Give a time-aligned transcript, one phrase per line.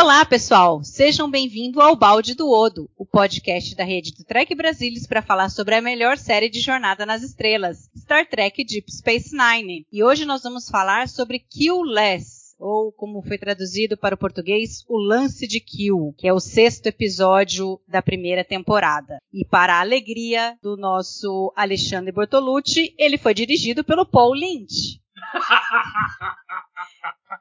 [0.00, 0.84] Olá, pessoal!
[0.84, 5.48] Sejam bem-vindos ao Balde do Odo, o podcast da rede do Trek Brasilis para falar
[5.48, 9.84] sobre a melhor série de Jornada nas Estrelas, Star Trek Deep Space Nine.
[9.90, 14.84] E hoje nós vamos falar sobre Kill Less, ou como foi traduzido para o português,
[14.88, 19.18] O Lance de Kill, que é o sexto episódio da primeira temporada.
[19.32, 25.00] E para a alegria do nosso Alexandre Bortolucci, ele foi dirigido pelo Paul Lynch.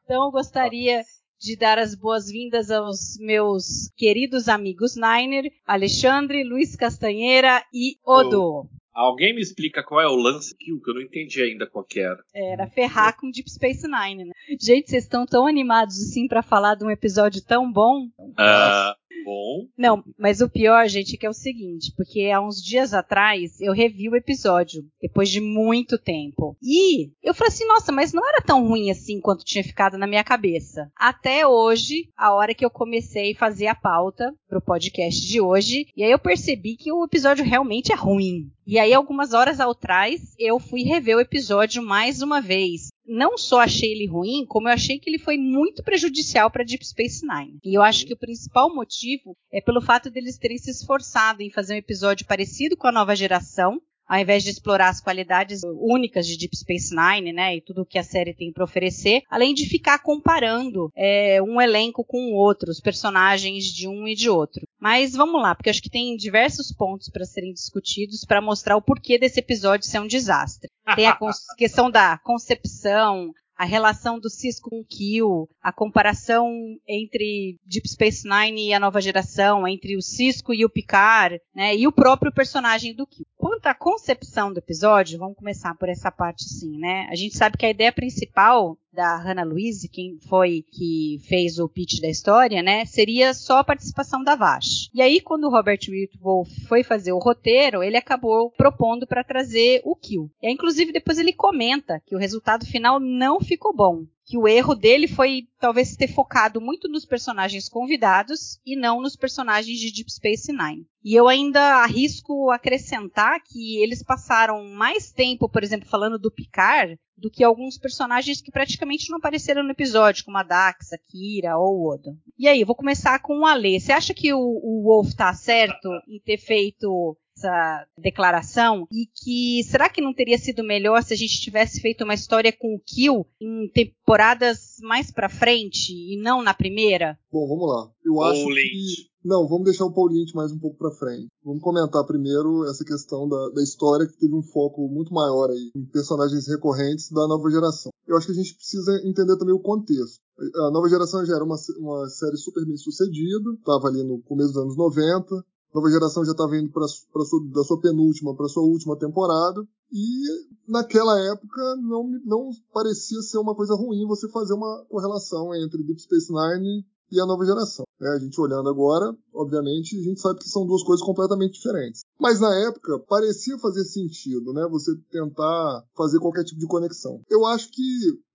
[0.04, 1.04] Então eu gostaria
[1.40, 8.70] de dar as boas-vindas aos meus queridos amigos Niner, Alexandre, Luiz Castanheira e Odo.
[8.98, 12.00] Alguém me explica qual é o lance kill, que eu não entendi ainda qual que
[12.00, 12.18] era.
[12.34, 14.32] Era ferrar com Deep Space Nine, né?
[14.60, 18.08] Gente, vocês estão tão animados assim para falar de um episódio tão bom?
[18.36, 19.68] Ah, bom.
[19.78, 23.60] Não, mas o pior, gente, é que é o seguinte, porque há uns dias atrás
[23.60, 26.56] eu revi o episódio, depois de muito tempo.
[26.62, 30.08] E eu falei assim, nossa, mas não era tão ruim assim quanto tinha ficado na
[30.08, 30.92] minha cabeça.
[30.96, 35.88] Até hoje, a hora que eu comecei a fazer a pauta pro podcast de hoje,
[35.96, 38.50] e aí eu percebi que o episódio realmente é ruim.
[38.66, 43.62] E aí, algumas horas atrás, eu fui rever o episódio mais uma vez não só
[43.62, 47.60] achei ele ruim, como eu achei que ele foi muito prejudicial para Deep Space Nine.
[47.64, 51.50] E eu acho que o principal motivo é pelo fato deles terem se esforçado em
[51.50, 56.26] fazer um episódio parecido com a nova geração, ao invés de explorar as qualidades únicas
[56.26, 59.54] de Deep Space Nine, né, e tudo o que a série tem para oferecer, além
[59.54, 64.30] de ficar comparando é, um elenco com o outro, os personagens de um e de
[64.30, 64.66] outro.
[64.80, 68.82] Mas vamos lá, porque acho que tem diversos pontos para serem discutidos para mostrar o
[68.82, 70.70] porquê desse episódio ser um desastre.
[70.96, 71.18] Tem a
[71.58, 76.52] questão da concepção, a relação do Cisco com o Kill, a comparação
[76.88, 81.76] entre Deep Space Nine e a nova geração, entre o Cisco e o Picard, né,
[81.76, 83.26] e o próprio personagem do Kill.
[83.36, 87.08] Quanto à concepção do episódio, vamos começar por essa parte sim, né?
[87.10, 91.70] A gente sabe que a ideia principal da Hannah Louise, quem foi que fez o
[91.70, 94.90] pitch da história, né, seria só a participação da Vash.
[94.92, 95.82] E aí, quando o Robert
[96.20, 100.32] Wolf foi fazer o roteiro, ele acabou propondo para trazer o Kill.
[100.42, 104.46] E aí, inclusive, depois ele comenta que o resultado final não ficou bom que o
[104.46, 109.90] erro dele foi talvez ter focado muito nos personagens convidados e não nos personagens de
[109.90, 110.86] Deep Space Nine.
[111.02, 117.00] E eu ainda arrisco acrescentar que eles passaram mais tempo, por exemplo, falando do Picard,
[117.18, 121.58] do que alguns personagens que praticamente não apareceram no episódio, como a Dax, a Kira
[121.58, 122.18] ou o Odo.
[122.38, 123.80] E aí, eu vou começar com o Ale.
[123.80, 129.64] Você acha que o, o Wolf tá certo em ter feito essa declaração e que
[129.64, 132.80] será que não teria sido melhor se a gente tivesse feito uma história com o
[132.80, 137.18] Kill em temporadas mais para frente e não na primeira?
[137.32, 137.92] Bom, vamos lá.
[138.04, 141.28] Eu acho que não, vamos deixar o Paul Lynch mais um pouco para frente.
[141.44, 145.72] Vamos comentar primeiro essa questão da, da, história que teve um foco muito maior aí
[145.76, 147.92] em personagens recorrentes da nova geração.
[148.08, 150.20] Eu acho que a gente precisa entender também o contexto.
[150.68, 154.54] A nova geração já era uma, uma série super bem sucedida, estava ali no começo
[154.54, 155.44] dos anos 90,
[155.74, 159.62] Nova geração já estava indo sua, da sua penúltima para sua última temporada.
[159.92, 160.24] E
[160.68, 166.02] naquela época não, não parecia ser uma coisa ruim você fazer uma correlação entre Deep
[166.02, 167.86] Space Nine e a nova geração.
[168.00, 168.10] Né?
[168.10, 172.02] A gente olhando agora, obviamente, a gente sabe que são duas coisas completamente diferentes.
[172.20, 174.68] Mas na época parecia fazer sentido, né?
[174.70, 177.22] Você tentar fazer qualquer tipo de conexão.
[177.30, 177.84] Eu acho que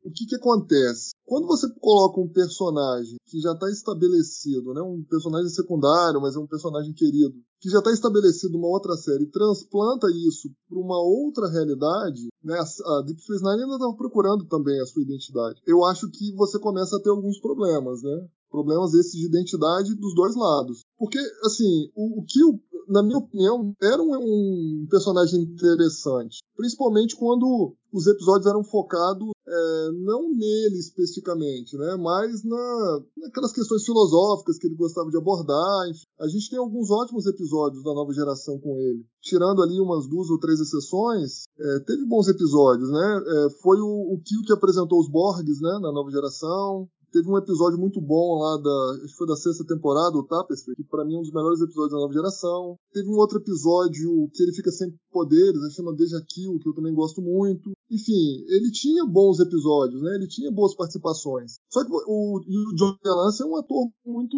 [0.04, 1.12] o que, que acontece?
[1.24, 6.38] Quando você coloca um personagem que já está estabelecido, né, um personagem secundário, mas é
[6.38, 11.48] um personagem querido, que já está estabelecido numa outra série, transplanta isso para uma outra
[11.48, 15.62] realidade, né, a Deep Space Nine ainda estava procurando também a sua identidade.
[15.64, 18.28] Eu acho que você começa a ter alguns problemas, né?
[18.52, 20.82] Problemas esses de identidade dos dois lados.
[20.98, 26.40] Porque, assim, o, o Kill, na minha opinião, era um, um personagem interessante.
[26.54, 33.84] Principalmente quando os episódios eram focados é, não nele especificamente, né, mas na, naquelas questões
[33.84, 35.88] filosóficas que ele gostava de abordar.
[35.88, 36.02] Enfim.
[36.20, 39.04] A gente tem alguns ótimos episódios da nova geração com ele.
[39.20, 43.22] Tirando ali umas duas ou três exceções, é, teve bons episódios, né?
[43.26, 47.36] É, foi o, o Kill que apresentou os Borgs, né, na nova geração Teve um
[47.36, 49.04] episódio muito bom lá da.
[49.04, 51.60] Acho que foi da sexta temporada, o Tapestry, que pra mim é um dos melhores
[51.60, 52.76] episódios da nova geração.
[52.92, 56.74] Teve um outro episódio que ele fica sem poderes, né, chama Deja Kill, que eu
[56.74, 57.72] também gosto muito.
[57.90, 60.14] Enfim, ele tinha bons episódios, né?
[60.14, 61.56] Ele tinha boas participações.
[61.70, 64.36] Só que o, o John DeLance é um ator muito,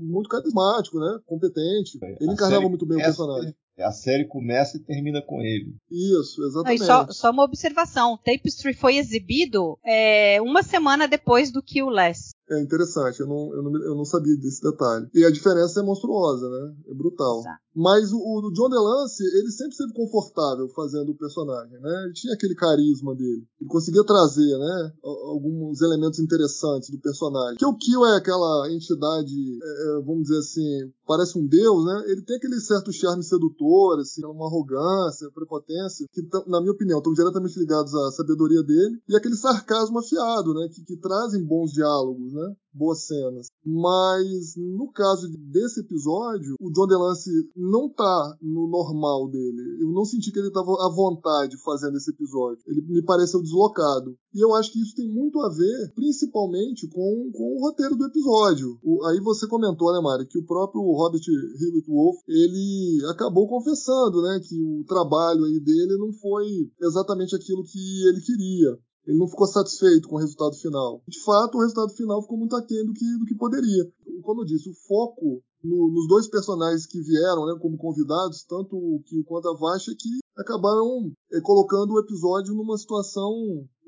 [0.00, 1.20] muito carismático, né?
[1.26, 1.98] Competente.
[2.02, 3.54] É, ele encarnava série, muito bem o personagem.
[3.78, 5.76] A série começa e termina com ele.
[5.90, 6.80] Isso, exatamente.
[6.80, 12.30] Não, só, só, uma observação: Tapestry foi exibido é, uma semana depois do Kill Less.
[12.50, 15.06] É interessante, eu não, eu, não, eu não sabia desse detalhe.
[15.12, 16.74] E a diferença é monstruosa, né?
[16.88, 17.40] É brutal.
[17.40, 17.65] Exato.
[17.76, 22.04] Mas o, o John DeLance, ele sempre esteve confortável fazendo o personagem, né?
[22.04, 23.46] Ele tinha aquele carisma dele.
[23.60, 24.92] Ele conseguia trazer, né?
[25.04, 27.58] Alguns elementos interessantes do personagem.
[27.58, 32.04] Que o Kill é aquela entidade, é, é, vamos dizer assim, parece um deus, né?
[32.06, 37.12] Ele tem aquele certo charme sedutor, assim, uma arrogância, prepotência, que, na minha opinião, estão
[37.12, 40.66] diretamente ligados à sabedoria dele, e aquele sarcasmo afiado, né?
[40.72, 42.54] Que, que trazem bons diálogos, né?
[42.76, 43.46] Boas cenas.
[43.64, 49.78] Mas no caso desse episódio, o John DeLance não tá no normal dele.
[49.80, 52.62] Eu não senti que ele estava à vontade fazendo esse episódio.
[52.66, 54.16] Ele me pareceu deslocado.
[54.34, 58.04] E eu acho que isso tem muito a ver, principalmente, com, com o roteiro do
[58.04, 58.78] episódio.
[58.82, 64.20] O, aí você comentou, né, Mari, que o próprio Robert Hewitt Wolf, ele acabou confessando,
[64.20, 68.78] né, que o trabalho aí dele não foi exatamente aquilo que ele queria.
[69.06, 71.02] Ele não ficou satisfeito com o resultado final.
[71.06, 73.84] De fato, o resultado final ficou muito aquém do que, do que poderia.
[74.22, 78.76] Como eu disse, o foco no, nos dois personagens que vieram né, como convidados, tanto
[78.76, 83.32] o Kyo quanto a Vasha, que acabaram é, colocando o episódio numa situação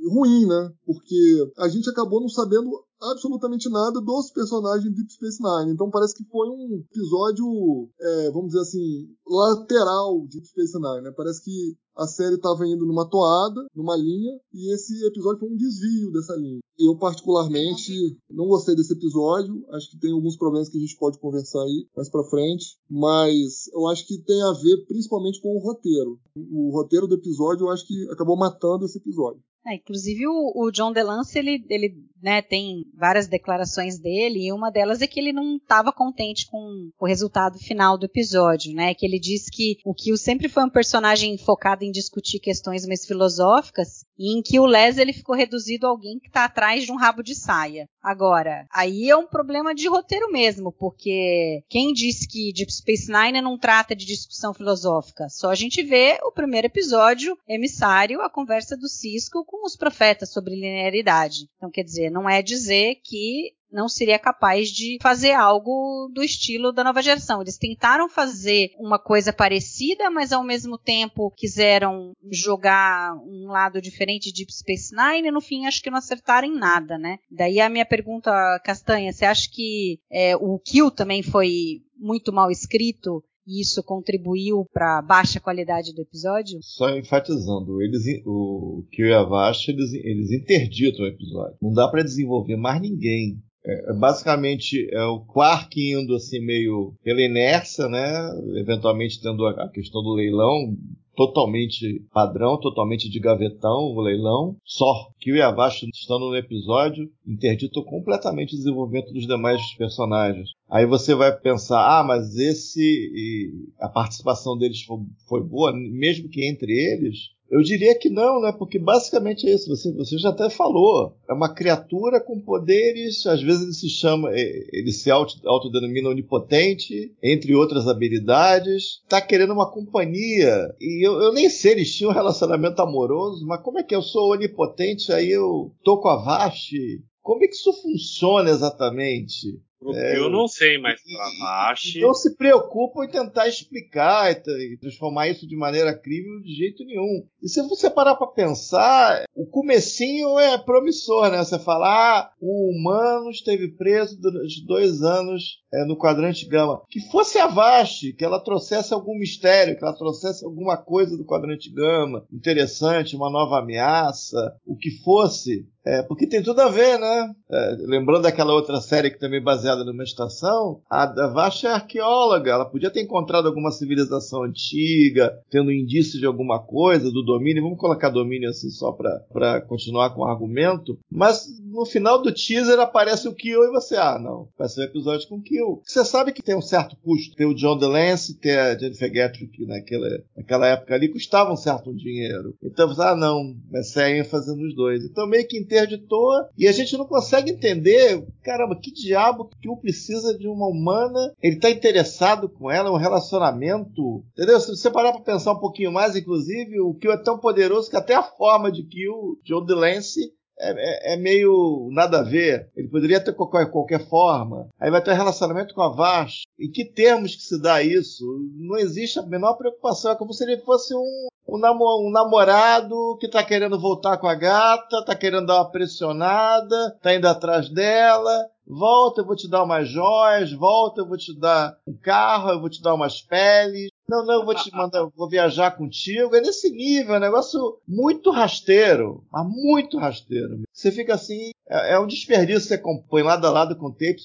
[0.08, 0.72] ruim, né?
[0.84, 2.70] Porque a gente acabou não sabendo
[3.00, 5.72] absolutamente nada dos personagens de Deep Space Nine.
[5.72, 11.02] Então parece que foi um episódio, é, vamos dizer assim, lateral de Deep Space Nine,
[11.02, 11.12] né?
[11.16, 15.56] Parece que a série estava indo numa toada, numa linha, e esse episódio foi um
[15.56, 16.60] desvio dessa linha.
[16.78, 17.92] Eu, particularmente,
[18.30, 19.52] não gostei desse episódio.
[19.72, 22.78] Acho que tem alguns problemas que a gente pode conversar aí mais pra frente.
[22.88, 26.20] Mas eu acho que tem a ver principalmente com o roteiro.
[26.36, 29.42] O roteiro do episódio eu acho que acabou matando esse episódio.
[29.68, 34.70] É, inclusive o, o, John DeLance, ele, ele né, tem várias declarações dele, e uma
[34.70, 38.94] delas é que ele não estava contente com o resultado final do episódio, né?
[38.94, 43.04] Que ele diz que o Kill sempre foi um personagem focado em discutir questões mais
[43.04, 46.92] filosóficas, e em que o Les ele ficou reduzido a alguém que está atrás de
[46.92, 47.88] um rabo de saia.
[48.02, 53.40] Agora, aí é um problema de roteiro mesmo, porque quem disse que Deep Space Nine
[53.40, 55.28] não trata de discussão filosófica?
[55.28, 60.32] Só a gente vê o primeiro episódio, emissário, a conversa do Cisco com os profetas
[60.32, 61.48] sobre linearidade.
[61.56, 66.72] Então, quer dizer, não é dizer que não seria capaz de fazer algo do estilo
[66.72, 67.40] da nova geração.
[67.40, 74.32] Eles tentaram fazer uma coisa parecida, mas ao mesmo tempo quiseram jogar um lado diferente
[74.32, 77.18] de Deep Space Nine e no fim acho que não acertaram em nada, né?
[77.30, 78.30] Daí a minha pergunta,
[78.64, 84.66] Castanha, você acha que é, o Kill também foi muito mal escrito e isso contribuiu
[84.70, 86.58] para a baixa qualidade do episódio?
[86.60, 91.56] Só enfatizando, eles, o Kyo e a Vasha, eles, eles interditam o episódio.
[91.62, 93.42] Não dá para desenvolver mais ninguém.
[93.68, 98.30] É, basicamente é o Quark indo assim meio pela inércia, né?
[98.56, 100.74] Eventualmente tendo a, questão do leilão,
[101.14, 104.56] totalmente padrão, totalmente de gavetão, o leilão.
[104.64, 110.48] Só que o Yavash, estando no episódio, interditou completamente o desenvolvimento dos demais personagens.
[110.70, 113.52] Aí você vai pensar, ah, mas esse.
[113.80, 114.98] a participação deles foi,
[115.28, 118.52] foi boa, mesmo que entre eles, eu diria que não, né?
[118.52, 119.68] Porque basicamente é isso.
[119.68, 121.16] Você, você já até falou.
[121.28, 123.26] É uma criatura com poderes.
[123.26, 129.02] Às vezes ele se chama, é, ele se auto, autodenomina onipotente, entre outras habilidades.
[129.08, 130.68] Tá querendo uma companhia.
[130.80, 134.02] E eu, eu nem sei, eles tinham um relacionamento amoroso, mas como é que eu
[134.02, 135.10] sou onipotente?
[135.12, 137.02] Aí eu tô com a Vashti.
[137.22, 139.58] Como é que isso funciona exatamente?
[139.94, 142.00] É, eu não sei, mas Tamashi.
[142.00, 147.26] Não se preocupam em tentar explicar e transformar isso de maneira crível de jeito nenhum.
[147.42, 151.38] E se você parar para pensar, o comecinho é promissor, né?
[151.38, 156.82] Você fala, ah, o humano esteve preso durante dois anos é, no quadrante gama.
[156.88, 161.24] Que fosse a Vashti, que ela trouxesse algum mistério, que ela trouxesse alguma coisa do
[161.24, 165.66] quadrante gama interessante, uma nova ameaça, o que fosse.
[165.84, 167.34] É, porque tem tudo a ver, né?
[167.50, 171.70] É, lembrando daquela outra série que também é baseada numa estação, a, a Vashti é
[171.70, 177.62] arqueóloga, ela podia ter encontrado alguma civilização antiga, tendo indício de alguma coisa, do domínio,
[177.62, 182.78] vamos colocar domínio assim só para continuar com o argumento, mas no final do teaser
[182.78, 185.80] aparece o Kill e você, ah, não, vai ser um episódio com Kill.
[185.84, 187.36] Você sabe que tem um certo custo.
[187.36, 191.56] Ter o John DeLance, ter a Jennifer Gatwick que naquela, naquela época ali custava um
[191.56, 192.54] certo dinheiro.
[192.62, 195.04] Então você, ah não, vai ser a ênfase nos dois.
[195.04, 199.76] Então meio que interditou e a gente não consegue entender, caramba, que diabo que o
[199.76, 201.32] precisa de uma humana?
[201.42, 204.58] Ele está interessado com ela, é um relacionamento, entendeu?
[204.60, 207.96] Se você parar para pensar um pouquinho mais, inclusive, o Kill é tão poderoso que
[207.96, 212.70] até a forma de Kill, John DeLance, é, é, é, meio nada a ver.
[212.76, 214.68] Ele poderia ter qualquer, qualquer forma.
[214.80, 216.42] Aí vai ter relacionamento com a Vash.
[216.58, 218.24] Em que termos que se dá isso?
[218.56, 220.12] Não existe a menor preocupação.
[220.12, 224.34] É como se ele fosse um, um, um namorado que está querendo voltar com a
[224.34, 228.46] gata, está querendo dar uma pressionada, está indo atrás dela.
[228.66, 230.52] Volta, eu vou te dar umas joias.
[230.52, 233.88] Volta, eu vou te dar um carro, eu vou te dar umas peles.
[234.08, 236.34] Não, não, eu vou te mandar, vou viajar contigo.
[236.34, 240.62] É nesse nível, é um negócio muito rasteiro, mas muito rasteiro.
[240.72, 244.16] Você fica assim, é, é um desperdício você põe lado a lado com o tape,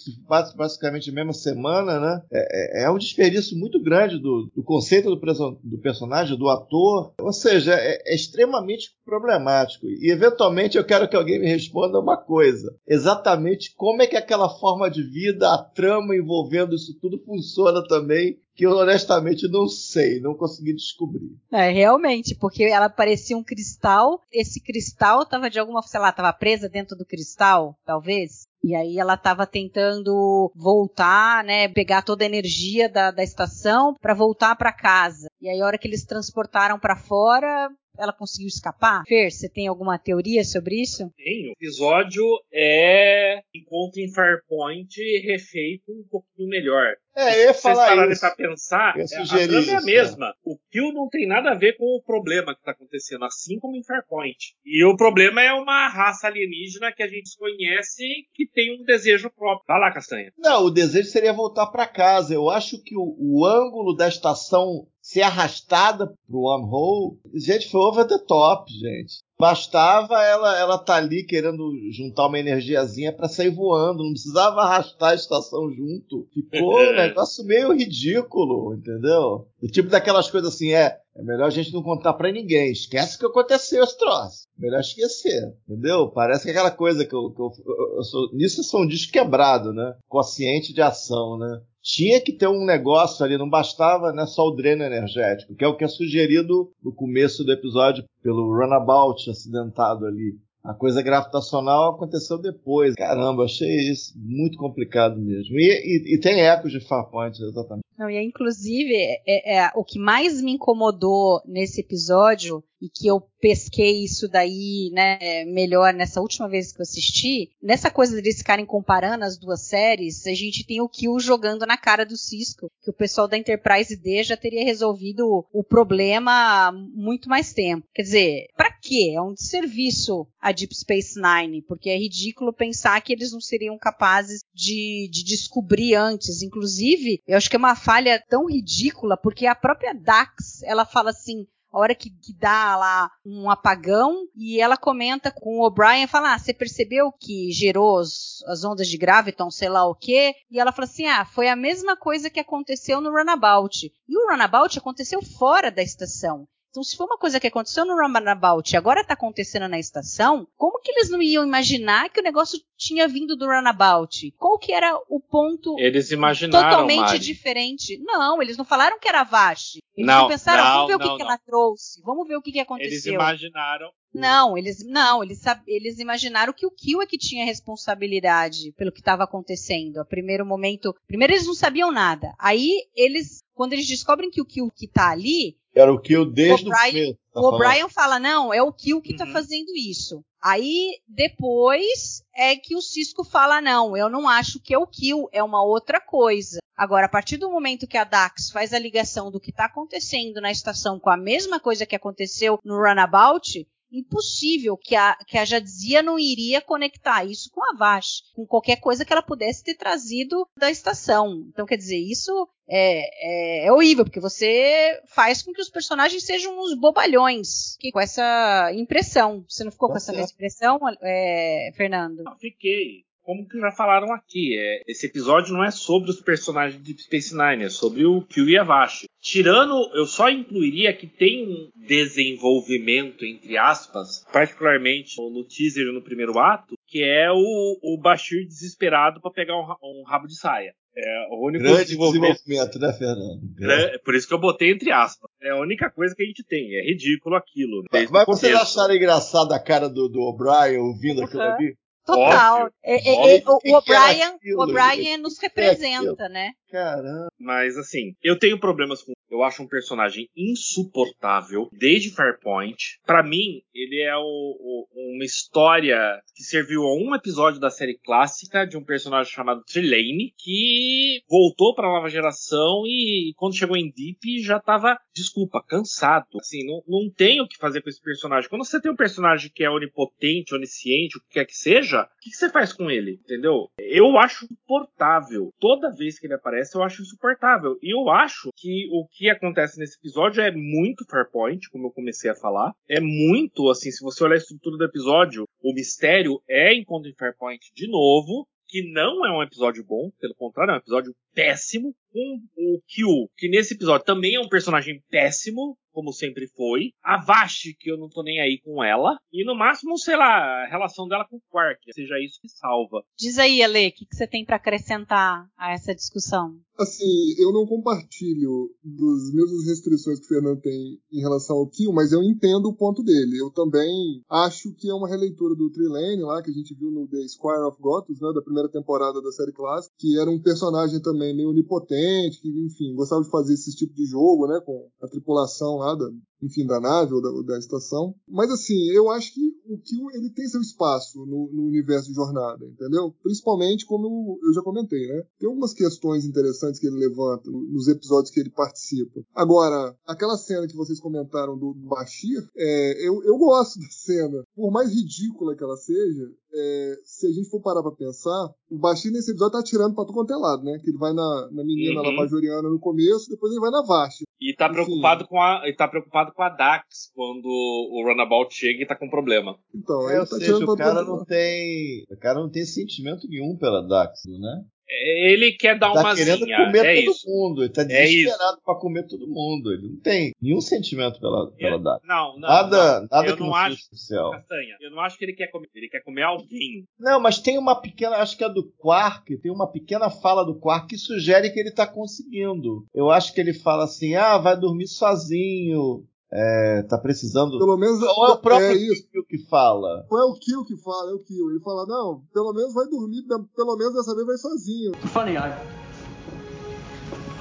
[0.56, 2.22] basicamente a mesma semana, né?
[2.32, 7.14] É, é, é um desperdício muito grande do, do conceito do, do, personagem, do ator.
[7.20, 9.86] Ou seja, é, é, extremamente problemático.
[9.86, 14.48] E eventualmente eu quero que alguém me responda uma coisa: exatamente como é que aquela
[14.48, 20.20] forma de vida, a trama envolvendo isso tudo funciona também que eu honestamente não sei,
[20.20, 21.36] não consegui descobrir.
[21.52, 26.32] É, realmente, porque ela parecia um cristal, esse cristal estava de alguma, sei lá, estava
[26.34, 28.48] presa dentro do cristal, talvez.
[28.64, 34.14] E aí ela estava tentando voltar, né, pegar toda a energia da, da estação para
[34.14, 35.28] voltar para casa.
[35.42, 39.04] E aí a hora que eles transportaram para fora, ela conseguiu escapar?
[39.08, 41.12] Fer, você tem alguma teoria sobre isso?
[41.18, 41.50] Tenho.
[41.50, 44.96] O episódio é encontro em Farpoint
[45.26, 46.96] refeito um pouquinho melhor.
[47.16, 48.22] É, eu ia falar Se vocês isso.
[48.22, 49.86] pra pensar, é, a trama é a né?
[49.86, 50.28] mesma.
[50.28, 50.34] É.
[50.44, 53.76] O Kill não tem nada a ver com o problema que tá acontecendo, assim como
[53.78, 54.56] em Farpoint.
[54.66, 59.30] E o problema é uma raça alienígena que a gente conhece que tem um desejo
[59.30, 59.66] próprio.
[59.68, 60.34] Vai lá, Castanha.
[60.38, 62.34] Não, o desejo seria voltar para casa.
[62.34, 68.08] Eu acho que o, o ângulo da estação ser arrastada pro wormhole, gente, foi over
[68.08, 69.22] the top, gente.
[69.38, 75.12] Bastava ela ela tá ali querendo juntar uma energiazinha para sair voando, não precisava arrastar
[75.12, 76.26] a estação junto.
[76.34, 79.46] Ficou um negócio meio ridículo, entendeu?
[79.62, 82.72] O tipo daquelas coisas assim, é, é melhor a gente não contar para ninguém.
[82.72, 84.48] Esquece que aconteceu esse troço.
[84.58, 86.08] Melhor esquecer, entendeu?
[86.12, 87.52] Parece que aquela coisa que eu, que eu,
[87.98, 88.34] eu sou.
[88.34, 89.96] Nisso eu sou um disco quebrado, né?
[90.08, 91.60] Consciente de ação, né?
[91.84, 95.68] Tinha que ter um negócio ali, não bastava né, só o dreno energético, que é
[95.68, 100.38] o que é sugerido no começo do episódio pelo Runabout acidentado ali.
[100.64, 102.96] A coisa gravitacional aconteceu depois.
[102.96, 105.60] Caramba, achei isso muito complicado mesmo.
[105.60, 107.84] E, e, e tem ecos de Farpoint, exatamente.
[107.98, 113.22] Não, e inclusive, é, é, o que mais me incomodou nesse episódio e que eu
[113.40, 118.66] pesquei isso daí, né, melhor nessa última vez que eu assisti, nessa coisa deles ficarem
[118.66, 122.90] comparando as duas séries, a gente tem o Kill jogando na cara do Cisco, que
[122.90, 127.88] o pessoal da Enterprise D já teria resolvido o problema há muito mais tempo.
[127.94, 129.14] Quer dizer, para quê?
[129.16, 133.78] É um desserviço a Deep Space Nine, porque é ridículo pensar que eles não seriam
[133.78, 136.42] capazes de, de descobrir antes.
[136.42, 141.10] Inclusive, eu acho que é uma falha tão ridícula, porque a própria Dax, ela fala
[141.10, 146.08] assim, a hora que, que, dá lá um apagão e ela comenta com o O'Brien,
[146.08, 150.36] fala, ah, você percebeu que gerou as ondas de graviton, sei lá o quê?
[150.52, 153.92] E ela fala assim, ah, foi a mesma coisa que aconteceu no Runabout.
[154.08, 156.48] E o Runabout aconteceu fora da estação.
[156.74, 160.48] Então, se for uma coisa que aconteceu no Runabout e agora está acontecendo na estação,
[160.58, 164.34] como que eles não iam imaginar que o negócio tinha vindo do Runabout?
[164.40, 167.20] Qual que era o ponto eles imaginaram, totalmente Mari.
[167.20, 168.00] diferente?
[168.00, 169.76] Não, eles não falaram que era Vash.
[169.96, 172.38] Eles não, não pensaram, não, vamos ver não, o que, que, ela trouxe, vamos ver
[172.38, 172.92] o que, que aconteceu.
[172.92, 173.92] Eles imaginaram.
[174.12, 179.00] Não, eles não, eles, eles imaginaram que o Kill é que tinha responsabilidade pelo que
[179.00, 180.00] estava acontecendo.
[180.00, 182.34] A primeiro momento, primeiro eles não sabiam nada.
[182.40, 186.68] Aí eles, quando eles descobrem que o Kill que tá ali, era o Kill desde
[186.68, 189.34] o Brian, Tá o O'Brien fala, não, é o Kill que tá uhum.
[189.34, 190.24] tá fazendo isso.
[190.42, 195.28] Aí, depois, é que o Cisco fala, não, eu não acho que é o Kill,
[195.32, 196.60] é uma outra coisa.
[196.76, 200.42] Agora, a partir do momento que a Dax faz a ligação do que tá acontecendo
[200.42, 205.46] na estação com a mesma coisa que aconteceu no Runabout, impossível que a, que a
[205.46, 209.76] Jadzia não iria conectar isso com a Vash, com qualquer coisa que ela pudesse ter
[209.76, 211.46] trazido da estação.
[211.50, 216.24] Então, quer dizer, isso é, é, é, horrível, porque você faz com que os personagens
[216.26, 219.46] sejam uns bobalhões com essa impressão.
[219.48, 220.16] Você não ficou tá com certo.
[220.16, 222.24] essa mesma impressão, é, Fernando?
[222.24, 226.82] Não, fiquei como que já falaram aqui, é, esse episódio não é sobre os personagens
[226.82, 229.06] de Space Nine, é sobre o Kyo e a Vash.
[229.22, 236.38] Tirando, eu só incluiria que tem um desenvolvimento, entre aspas, particularmente no teaser no primeiro
[236.38, 240.74] ato, que é o, o Bashir desesperado para pegar um, um, rabo de saia.
[240.96, 242.38] É o único Grande desenvolvimento.
[242.44, 243.42] desenvolvimento, né, Fernando?
[243.72, 245.28] É, por isso que eu botei entre aspas.
[245.42, 246.76] É a única coisa que a gente tem.
[246.76, 247.84] É ridículo aquilo.
[247.92, 251.76] Mas, desde mas o vocês acharam engraçada a cara do, do O'Brien ouvindo aquilo ali?
[252.06, 252.70] Total.
[252.84, 253.70] É, é, Óbvio.
[253.72, 254.60] é, o, O'Brien, aquilo?
[254.60, 256.52] o O'Brien nos é representa, né?
[256.70, 257.28] Caramba.
[257.40, 259.14] Mas assim, eu tenho problemas com.
[259.34, 263.00] Eu acho um personagem insuportável desde Farpoint.
[263.06, 267.98] Pra mim, ele é o- o- uma história que serviu a um episódio da série
[267.98, 273.92] clássica de um personagem chamado Trelane que voltou pra nova geração e quando chegou em
[273.92, 276.28] Deep já tava, desculpa, cansado.
[276.40, 278.50] Assim, não, não tem o que fazer com esse personagem.
[278.50, 282.08] Quando você tem um personagem que é onipotente, onisciente, o que quer que seja, o
[282.22, 283.14] que, que você faz com ele?
[283.24, 283.68] Entendeu?
[283.80, 285.50] Eu acho insuportável.
[285.60, 287.78] Toda vez que ele aparece, eu acho insuportável.
[287.82, 292.30] E eu acho que o que acontece nesse episódio é muito Farpoint, como eu comecei
[292.30, 292.74] a falar.
[292.90, 297.16] É muito, assim, se você olhar a estrutura do episódio, o mistério é encontro em
[297.16, 298.48] Farpoint de novo.
[298.68, 301.96] Que não é um episódio bom, pelo contrário, é um episódio péssimo.
[302.14, 306.92] Com o Q, que nesse episódio também é um personagem péssimo, como sempre foi.
[307.04, 309.18] A Vashi, que eu não tô nem aí com ela.
[309.32, 311.80] E no máximo, sei lá, a relação dela com o Quark.
[311.94, 313.04] Seja isso que salva.
[313.18, 316.56] Diz aí, Ale, o que, que você tem pra acrescentar a essa discussão?
[316.78, 317.06] Assim,
[317.38, 322.12] eu não compartilho das mesmas restrições que o Fernando tem em relação ao Kill, mas
[322.12, 323.40] eu entendo o ponto dele.
[323.40, 327.08] Eu também acho que é uma releitura do Trilane lá, que a gente viu no
[327.08, 331.00] The Squire of Gothos, né, da primeira temporada da série clássica, que era um personagem
[331.00, 331.94] também meio onipotente,
[332.42, 336.10] que, enfim, gostava de fazer esse tipo de jogo, né, com a tripulação lá da,
[336.44, 338.14] enfim, da nave ou da, ou da estação.
[338.28, 342.16] Mas assim, eu acho que o Kill ele tem seu espaço no, no universo de
[342.16, 343.14] jornada, entendeu?
[343.24, 345.24] Principalmente como eu já comentei, né?
[345.40, 349.22] Tem algumas questões interessantes que ele levanta nos episódios que ele participa.
[349.34, 354.44] Agora, aquela cena que vocês comentaram do, do Bashir, é, eu, eu gosto da cena.
[354.56, 358.78] Por mais ridícula que ela seja, é, se a gente for parar pra pensar, o
[358.78, 360.78] Bashir nesse episódio tá atirando pra tudo quanto é lado, né?
[360.84, 362.10] Que ele vai na, na menina Uhum.
[362.10, 364.24] lá bajoriana no começo, depois ele vai na Vashi.
[364.42, 364.74] E tá Enfim.
[364.76, 365.62] preocupado com a.
[365.70, 369.58] E tá preocupado com a Dax quando o Runabout chega e tá com problema.
[369.74, 372.04] Então, É, ele tá seja, o cara é não tem.
[372.10, 374.64] O cara não tem sentimento nenhum pela Dax, né?
[374.96, 376.58] É, Ele quer dar tá uma querendo zinha.
[376.58, 377.28] comer É todo isso.
[377.28, 377.64] mundo.
[377.64, 379.72] Ele tá É desesperado pra comer todo mundo.
[379.72, 382.06] Ele não tem nenhum sentimento pela, pela Dax.
[382.06, 382.42] Não, não.
[382.42, 383.08] Nada, não.
[383.10, 383.76] nada eu que não não acho.
[383.78, 384.32] especial.
[384.32, 385.70] Castanha, eu não acho que ele quer comer.
[385.74, 386.84] Ele quer comer alguém.
[387.00, 390.60] Não, mas tem uma pequena, acho que é do Quark, tem uma pequena fala do
[390.60, 392.86] Quark que sugere que ele tá conseguindo.
[392.94, 396.04] Eu acho que ele fala assim: ah, vai dormir sozinho,
[396.36, 397.60] é, tá precisando.
[397.60, 399.08] Pelo menos Ou é o próprio é isso.
[399.12, 400.06] Kill que fala?
[400.10, 401.52] Não é o Kill que fala, é o Kill.
[401.52, 403.24] Ele fala, não, pelo menos vai dormir,
[403.56, 404.94] pelo menos dessa vez vai sozinho.
[404.96, 405.54] Funny, I.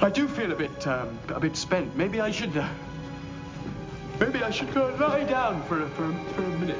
[0.05, 1.95] I do feel a bit, um, a bit spent.
[1.95, 2.67] Maybe I should, uh,
[4.19, 6.77] maybe I should go and lie down for a, for a, for a minute.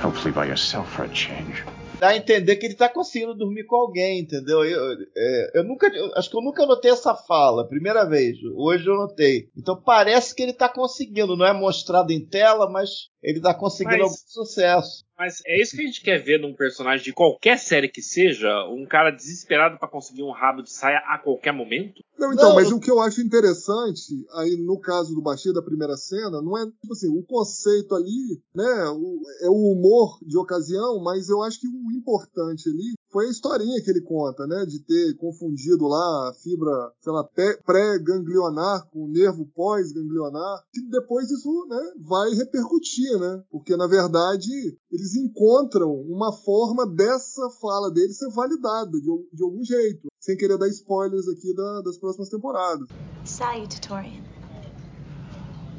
[0.00, 1.64] Hopefully by yourself for a change.
[2.04, 4.62] Dá a entender que ele tá conseguindo dormir com alguém, entendeu?
[4.62, 8.36] Eu, é, eu nunca, eu acho que eu nunca notei essa fala, primeira vez.
[8.54, 9.48] Hoje eu notei.
[9.56, 14.02] Então parece que ele tá conseguindo, não é mostrado em tela, mas ele tá conseguindo
[14.02, 15.03] Mas- algum sucesso.
[15.16, 18.48] Mas é isso que a gente quer ver num personagem de qualquer série que seja,
[18.68, 22.02] um cara desesperado pra conseguir um rabo de saia a qualquer momento.
[22.18, 24.00] Não, então, Não, mas eu- o que eu acho interessante,
[24.34, 28.40] aí no caso do Bashir da primeira cena, não é, tipo assim, o conceito ali,
[28.54, 33.26] né, o- é o humor de ocasião, mas eu acho que o importante ali foi
[33.28, 37.22] a historinha que ele conta, né, de ter confundido lá a fibra, sei lá,
[37.64, 44.50] pré-ganglionar com o nervo pós-ganglionar, que depois isso, né, vai repercutir, né, porque na verdade
[44.90, 50.58] eles encontram uma forma dessa fala dele ser validada de, de algum jeito, sem querer
[50.58, 52.88] dar spoilers aqui da- das próximas temporadas.
[53.24, 54.24] Salutatorian.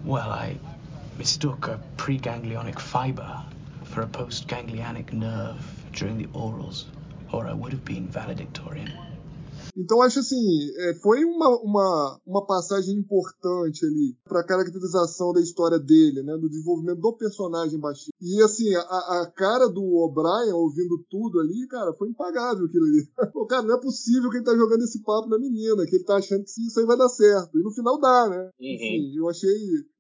[0.05, 0.57] Well, I
[1.17, 3.43] mistook a preganglionic fiber
[3.83, 5.59] for a postganglionic nerve
[5.91, 6.87] during the orals,
[7.33, 8.91] or I would have been valedictorian.
[9.77, 15.41] Então acho assim, é, foi uma, uma, uma passagem importante ali para a caracterização da
[15.41, 18.13] história dele, né, do desenvolvimento do personagem baixinho.
[18.21, 23.05] E assim, a, a cara do O'Brien ouvindo tudo ali, cara, foi impagável aquilo ali.
[23.33, 26.05] Pô, cara, não é possível que ele tá jogando esse papo na menina, que ele
[26.05, 27.59] tá achando que isso aí vai dar certo.
[27.59, 28.49] E no final dá, né?
[28.59, 29.51] Enfim, eu achei,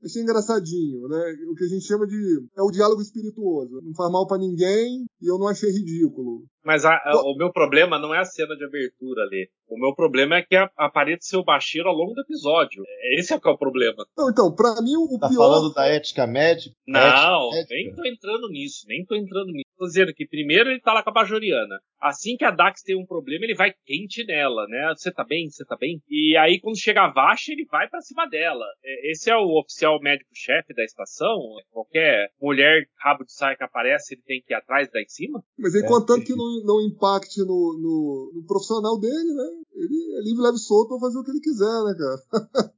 [0.05, 1.33] achei engraçadinho, né?
[1.51, 2.15] O que a gente chama de
[2.57, 3.81] é o diálogo espirituoso.
[3.83, 6.43] Não faz mal para ninguém e eu não achei ridículo.
[6.63, 9.47] Mas a- a- o meu problema não é a cena de abertura ali.
[9.67, 12.83] O meu problema é que a- aparece seu baixeiro ao longo do episódio.
[13.17, 14.05] Esse é o que é o problema.
[14.17, 16.75] Não, então, para mim o Tá pior falando da ética médica?
[16.87, 19.64] Não, Ética nem tô entrando nisso, nem tô entrando nisso.
[19.77, 21.79] Tô dizendo que primeiro ele tá lá com a Bajoriana.
[21.99, 24.93] Assim que a Dax tem um problema, ele vai quente nela, né?
[24.95, 25.49] Você tá bem?
[25.49, 26.01] Você tá bem?
[26.09, 28.65] E aí, quando chega a Vasha, ele vai para cima dela.
[28.83, 31.37] É, esse é o oficial médico-chefe da estação.
[31.71, 35.43] Qualquer mulher rabo de saia que aparece, ele tem que ir atrás da em cima.
[35.57, 39.49] Mas aí, é, contanto que não, não impacte no, no, no, profissional dele, né?
[39.73, 42.21] Ele é livre, leve solto pra fazer o que ele quiser, né, cara?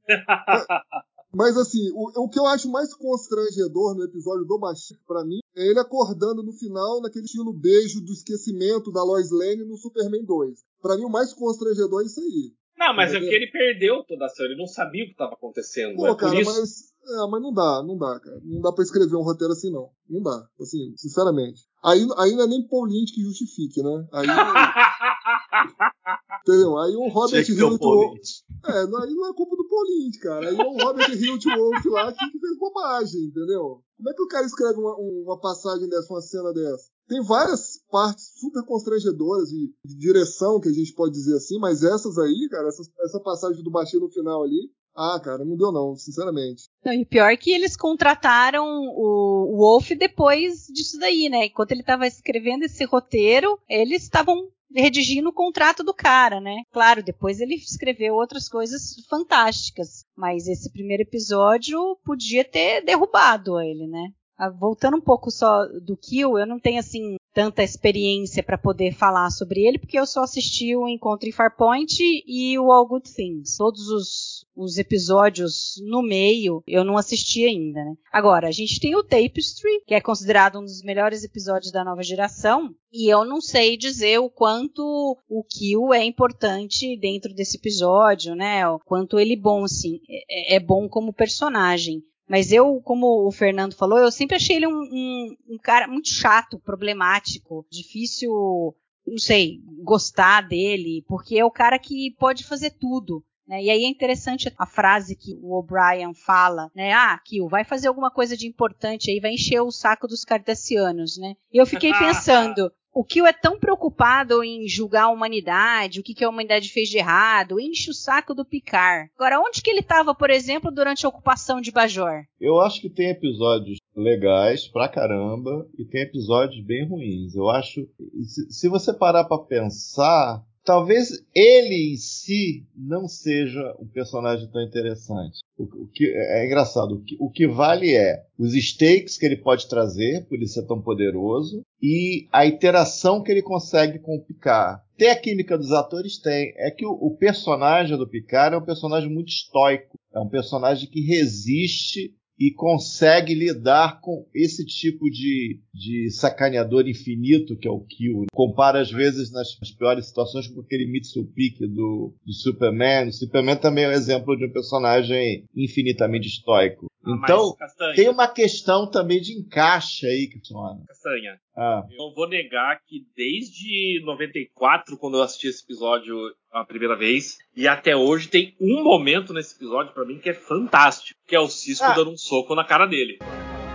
[1.34, 5.40] Mas assim, o, o, que eu acho mais constrangedor no episódio do Machine, para mim,
[5.56, 10.24] é ele acordando no final naquele estilo beijo do esquecimento da Lois Lane no Superman
[10.24, 10.58] 2.
[10.80, 12.52] Para mim, o mais constrangedor é isso aí.
[12.78, 15.32] Não, mas é, que ele perdeu toda a ação, ele não sabia o que estava
[15.32, 15.96] acontecendo.
[15.96, 16.50] Pô, é cara, isso...
[16.50, 18.40] mas, é, mas não dá, não dá, cara.
[18.44, 19.90] Não dá para escrever um roteiro assim, não.
[20.08, 21.62] Não dá, assim, sinceramente.
[21.84, 24.06] Aí, aí não é nem Paul Lynch que justifique, né?
[24.12, 24.26] Aí.
[26.48, 26.78] entendeu?
[26.78, 28.18] Aí o Robert Hilt Wolf.
[28.64, 30.48] É, não, aí não é culpa do Paul Lynch, cara.
[30.48, 33.82] Aí é o Robert Hilt Wolf lá que, que fez bobagem, entendeu?
[33.96, 36.88] Como é que o cara escreve uma, uma passagem dessa, uma cena dessa?
[37.06, 41.82] Tem várias partes super constrangedoras de, de, direção, que a gente pode dizer assim, mas
[41.82, 45.70] essas aí, cara, essa, essa passagem do baixinho no final ali, ah, cara, não deu
[45.70, 46.64] não, sinceramente.
[46.84, 51.46] Não, e pior que eles contrataram o, o Wolf depois disso daí, né?
[51.46, 56.62] Enquanto ele estava escrevendo esse roteiro, eles estavam redigindo o contrato do cara, né?
[56.70, 63.86] Claro, depois ele escreveu outras coisas fantásticas, mas esse primeiro episódio podia ter derrubado ele,
[63.86, 64.08] né?
[64.38, 68.92] Ah, voltando um pouco só do Kill, eu não tenho assim tanta experiência para poder
[68.92, 71.96] falar sobre ele, porque eu só assisti o Encontro em Farpoint
[72.26, 73.56] e o All Good Things.
[73.56, 77.94] Todos os, os episódios no meio eu não assisti ainda, né?
[78.12, 82.02] Agora, a gente tem o Tapestry, que é considerado um dos melhores episódios da nova
[82.02, 88.34] geração, e eu não sei dizer o quanto o Kill é importante dentro desse episódio,
[88.34, 88.68] né?
[88.68, 92.02] O quanto ele é bom, assim, é, é bom como personagem.
[92.28, 96.08] Mas eu, como o Fernando falou, eu sempre achei ele um, um, um cara muito
[96.10, 98.74] chato, problemático, difícil,
[99.06, 103.24] não sei, gostar dele, porque é o cara que pode fazer tudo.
[103.48, 103.62] Né?
[103.62, 106.92] E aí é interessante a frase que o O'Brien fala, né?
[106.92, 111.16] Ah, Kill, vai fazer alguma coisa de importante aí, vai encher o saco dos cardassianos,
[111.16, 111.34] né?
[111.50, 116.14] E eu fiquei pensando, o Kill é tão preocupado em julgar a humanidade, o que,
[116.14, 119.10] que a humanidade fez de errado, enche o saco do Picard.
[119.14, 122.24] Agora, onde que ele estava, por exemplo, durante a ocupação de Bajor?
[122.40, 127.34] Eu acho que tem episódios legais pra caramba e tem episódios bem ruins.
[127.34, 127.86] Eu acho,
[128.22, 134.60] se, se você parar para pensar, talvez ele em si não seja um personagem tão
[134.60, 135.38] interessante.
[135.56, 139.24] O, o que é, é engraçado, o que, o que, vale é os stakes que
[139.24, 144.16] ele pode trazer, por ele ser tão poderoso, e a interação que ele consegue com
[144.16, 144.82] o Picard.
[144.98, 146.18] Tem a química dos atores?
[146.18, 146.52] Tem.
[146.58, 149.96] É que o, o personagem do Picard é um personagem muito estoico.
[150.12, 157.56] É um personagem que resiste e consegue lidar com esse tipo de, de sacaneador infinito
[157.56, 158.26] que é o Kill.
[158.32, 163.08] Compara às vezes nas, nas piores situações com aquele Mitsubishi do, do Superman.
[163.08, 166.86] O Superman também é um exemplo de um personagem infinitamente estoico.
[167.08, 167.56] Então,
[167.94, 170.84] tem uma questão também de encaixe aí que funciona.
[170.86, 171.82] Castanha, ah.
[171.90, 176.14] eu não vou negar que desde 94, quando eu assisti esse episódio
[176.52, 180.34] a primeira vez, e até hoje tem um momento nesse episódio para mim que é
[180.34, 181.94] fantástico, que é o Cisco ah.
[181.94, 183.18] dando um soco na cara dele.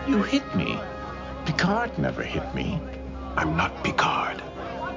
[0.07, 0.77] You hit me.
[1.45, 2.79] Picard never hit me.
[3.35, 4.52] I'm not Picard.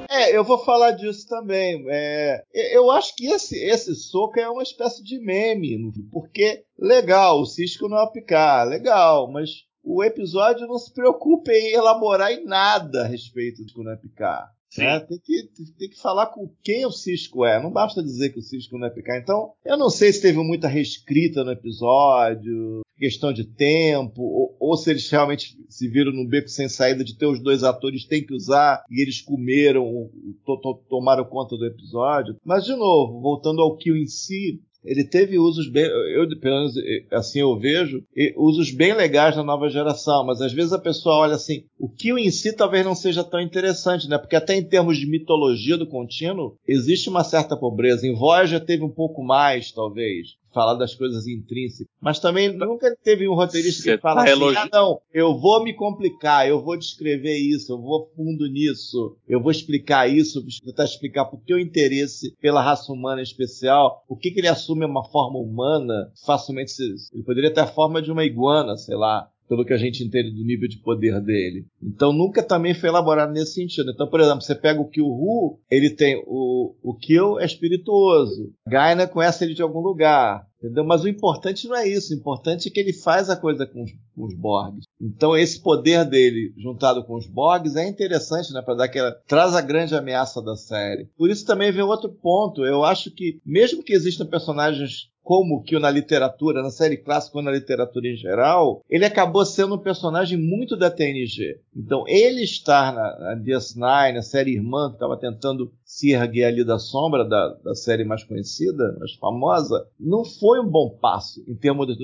[0.09, 1.85] É, eu vou falar disso também.
[1.89, 2.43] É,
[2.77, 7.89] eu acho que esse, esse soco é uma espécie de meme, porque legal, o Cisco
[7.89, 13.07] não é picar, legal, mas o episódio não se preocupa em elaborar em nada a
[13.07, 14.56] respeito do não é picar.
[14.81, 15.01] Né?
[15.01, 17.63] Tem, que, tem que falar com quem o Cisco é.
[17.63, 19.19] Não basta dizer que o Cisco não é picar.
[19.19, 24.77] Então, eu não sei se teve muita reescrita no episódio, questão de tempo, ou, ou,
[24.77, 28.25] se eles realmente se viram no beco sem saída de ter os dois atores, tem
[28.25, 30.11] que usar, e eles comeram,
[30.45, 32.37] to, to, tomaram conta do episódio.
[32.45, 36.75] Mas, de novo, voltando ao Kill em si, ele teve usos bem, eu pelo menos
[37.13, 38.03] assim eu vejo,
[38.37, 42.19] usos bem legais na nova geração, mas às vezes a pessoa olha assim, o Kill
[42.19, 44.17] em si talvez não seja tão interessante, né?
[44.19, 48.07] Porque até em termos de mitologia do contínuo, existe uma certa pobreza.
[48.07, 51.93] Em Voyager teve um pouco mais, talvez falar das coisas intrínsecas.
[52.01, 55.75] Mas também nunca teve um roteirista que fala tá assim, ah, não, eu vou me
[55.75, 60.85] complicar, eu vou descrever isso, eu vou fundo nisso, eu vou explicar isso, vou tentar
[60.85, 64.85] explicar por que o interesse pela raça humana em especial, o que, que ele assume
[64.85, 66.73] uma forma humana, facilmente
[67.13, 70.31] ele poderia ter a forma de uma iguana, sei lá, pelo que a gente entende
[70.31, 71.67] do nível de poder dele.
[71.83, 73.91] Então nunca também foi elaborado nesse sentido.
[73.91, 78.53] Então, por exemplo, você pega o Kill Hu, ele tem o, o Kill é espirituoso.
[78.67, 80.47] Gaina conhece ele de algum lugar.
[80.67, 80.85] Entendeu?
[80.85, 82.13] Mas o importante não é isso.
[82.13, 84.85] O importante é que ele faz a coisa com os, com os Borgs.
[85.01, 88.63] Então esse poder dele juntado com os Borgs é interessante, né?
[88.63, 91.09] Para dar aquela traz a grande ameaça da série.
[91.17, 92.65] Por isso também vem outro ponto.
[92.65, 97.43] Eu acho que mesmo que existam personagens como que na literatura, na série clássica ou
[97.43, 101.59] na literatura em geral, ele acabou sendo um personagem muito da TNG.
[101.75, 106.65] Então, ele estar na, na DS9, na série irmã, que estava tentando se erguer ali
[106.65, 111.55] da sombra da, da, série mais conhecida, mais famosa, não foi um bom passo em
[111.55, 111.95] termos do,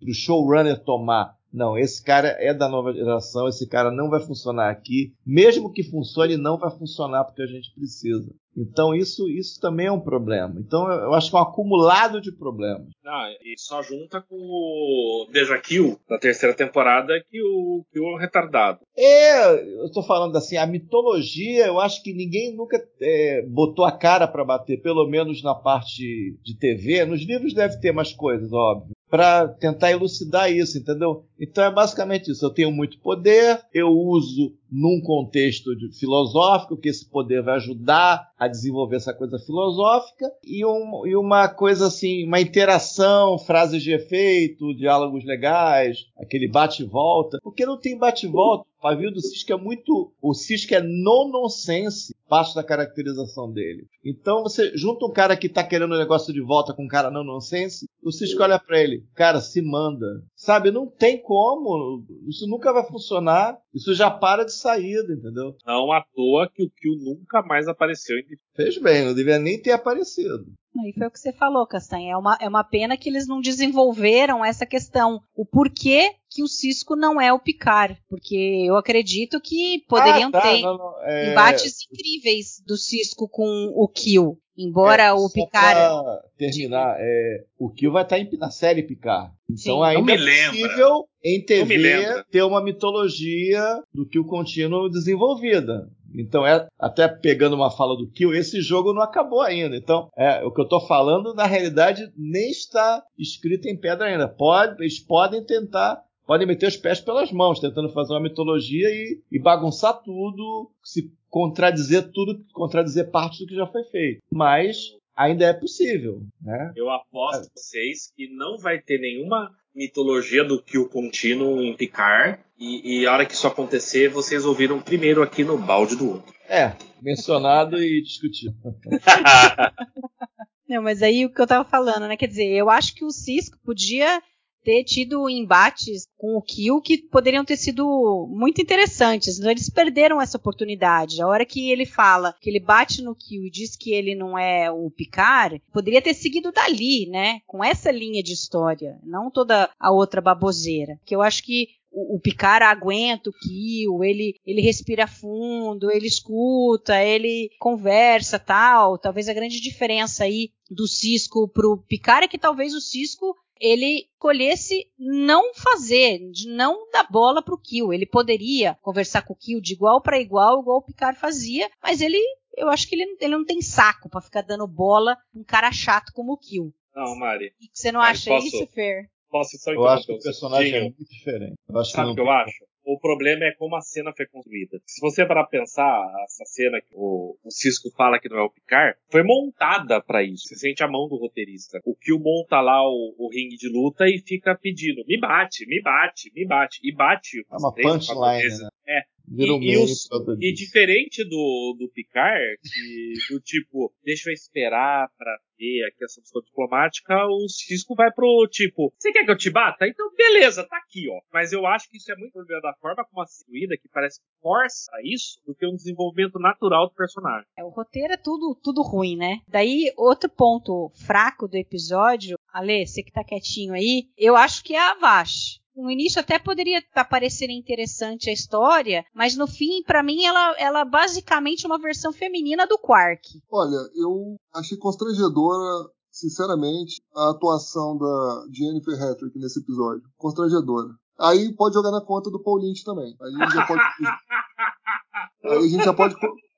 [0.00, 4.70] do showrunner tomar não, esse cara é da nova geração, esse cara não vai funcionar
[4.70, 5.12] aqui.
[5.24, 8.32] Mesmo que funcione, não vai funcionar porque a gente precisa.
[8.56, 10.54] Então isso, isso também é um problema.
[10.58, 12.88] Então eu acho que é um acumulado de problemas.
[13.04, 18.16] Ah, e só junta com o Deja Kill da terceira temporada que o, que o
[18.16, 18.80] retardado.
[18.96, 23.92] É, eu estou falando assim, a mitologia, eu acho que ninguém nunca é, botou a
[23.92, 27.04] cara para bater, pelo menos na parte de TV.
[27.04, 31.26] Nos livros deve ter mais coisas, óbvio para tentar elucidar isso, entendeu?
[31.38, 32.46] Então é basicamente isso.
[32.46, 38.30] Eu tenho muito poder, eu uso num contexto de, filosófico, que esse poder vai ajudar
[38.38, 43.92] a desenvolver essa coisa filosófica, e, um, e uma coisa assim, uma interação, frases de
[43.92, 47.38] efeito, diálogos legais, aquele bate-volta.
[47.42, 48.64] Porque não tem bate-volta.
[48.78, 50.10] O pavio do Cisco é muito.
[50.20, 53.86] O Cisco é no-nonsense, parte da caracterização dele.
[54.04, 56.88] Então você junta um cara que tá querendo o um negócio de volta com um
[56.88, 60.24] cara no-nonsense, o Cisco olha para ele, cara, se manda.
[60.34, 62.04] Sabe, não tem como.
[62.28, 63.56] Isso nunca vai funcionar.
[63.72, 65.56] Isso já para de saída, entendeu?
[65.64, 69.60] Não à toa que o Kill nunca mais apareceu em Fez bem, não devia nem
[69.60, 70.44] ter aparecido.
[70.84, 72.12] E foi o que você falou, Castanha.
[72.12, 75.20] É uma, é uma pena que eles não desenvolveram essa questão.
[75.34, 77.98] O porquê que o Cisco não é o Picard.
[78.08, 81.32] Porque eu acredito que poderiam ah, tá, ter não, não, é...
[81.32, 84.38] embates incríveis do Cisco com o Kill.
[84.56, 85.74] Embora é, o Picard.
[85.74, 89.32] Pra terminar, é, o Kill vai estar em, na série Picard.
[89.50, 95.88] Então Sim, ainda é possível em TV ter uma mitologia do Kill contínuo desenvolvida.
[96.14, 99.76] Então, é até pegando uma fala do Kill, esse jogo não acabou ainda.
[99.76, 104.28] Então, é, o que eu estou falando, na realidade, nem está escrito em pedra ainda.
[104.28, 109.20] Pode, eles podem tentar, podem meter os pés pelas mãos, tentando fazer uma mitologia e,
[109.30, 114.20] e bagunçar tudo, se contradizer tudo, contradizer parte do que já foi feito.
[114.30, 116.72] Mas ainda é possível, né?
[116.76, 117.50] Eu aposto é.
[117.56, 122.38] vocês que não vai ter nenhuma mitologia do Kill contínuo em Picard.
[122.58, 126.34] E, e, a hora que isso acontecer, vocês ouviram primeiro aqui no balde do outro.
[126.46, 128.54] É, mencionado e discutido.
[130.68, 132.16] Não, mas aí o que eu tava falando, né?
[132.16, 134.22] Quer dizer, eu acho que o Cisco podia
[134.64, 139.38] ter tido embates com o Kill que poderiam ter sido muito interessantes.
[139.38, 141.20] Então, eles perderam essa oportunidade.
[141.20, 144.38] A hora que ele fala que ele bate no Kill e diz que ele não
[144.38, 147.40] é o Picard, poderia ter seguido dali, né?
[147.46, 150.98] Com essa linha de história, não toda a outra baboseira.
[151.04, 157.02] Que eu acho que o, Picard aguenta o Kill, ele, ele respira fundo, ele escuta,
[157.02, 158.96] ele conversa tal.
[158.96, 164.08] Talvez a grande diferença aí do Cisco pro Picard é que talvez o Cisco ele
[164.12, 167.92] escolhesse não fazer, de não dar bola pro Kill.
[167.92, 172.00] Ele poderia conversar com o Kill de igual para igual, igual o Picard fazia, mas
[172.00, 172.18] ele,
[172.56, 176.12] eu acho que ele, ele não tem saco para ficar dando bola um cara chato
[176.12, 176.74] como o Kill.
[176.92, 177.54] Não, Mari.
[177.60, 179.08] E você não Mari, acha posso, isso, Fer?
[179.30, 181.54] Posso só Eu acho que o personagem é muito diferente.
[181.68, 182.64] Eu acho Sabe o que, que eu acho?
[182.84, 184.80] O problema é como a cena foi construída.
[184.86, 188.50] Se você parar pensar, essa cena que o, o Cisco fala que não é o
[188.50, 190.48] Picard, foi montada para isso.
[190.48, 191.80] Você sente a mão do roteirista.
[191.84, 195.80] O Kill monta lá o, o, ringue de luta e fica pedindo: me bate, me
[195.80, 196.80] bate, me bate.
[196.82, 197.46] E bate.
[197.50, 198.68] É uma punchline, né?
[198.86, 199.02] É.
[199.30, 200.08] E, e, os,
[200.40, 206.20] e, diferente do, do Picard, que, do tipo, deixa eu esperar pra ver aqui essa
[206.20, 209.86] opção diplomática, o Cisco vai pro tipo, você quer que eu te bata?
[209.86, 211.20] Então beleza, tá aqui, ó.
[211.32, 214.20] Mas eu acho que isso é muito problema da forma como a Ciruída, que parece
[214.20, 217.46] que força isso, do que um desenvolvimento natural do personagem.
[217.56, 219.40] É, o roteiro é tudo, tudo ruim, né?
[219.48, 224.74] Daí, outro ponto fraco do episódio, Ale, você que tá quietinho aí, eu acho que
[224.74, 230.02] é a Vash no início até poderia parecer interessante a história, mas no fim, para
[230.02, 233.40] mim, ela, ela basicamente é uma versão feminina do Quark.
[233.50, 240.02] Olha, eu achei constrangedora, sinceramente, a atuação da Jennifer Hattrick nesse episódio.
[240.16, 240.88] Constrangedora.
[241.18, 243.14] Aí pode jogar na conta do Paul Lynch também.
[243.20, 243.80] Aí já pode.
[245.44, 246.14] Aí a gente já pode.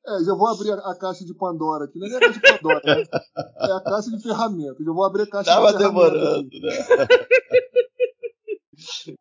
[0.07, 1.99] É, já vou abrir a, caixa de Pandora aqui.
[1.99, 3.05] Não é a caixa de Pandora, né?
[3.59, 4.85] É a caixa de ferramentas.
[4.85, 6.13] Já vou abrir a caixa Tava de ferramentas.
[6.13, 7.07] Tava demorando, né?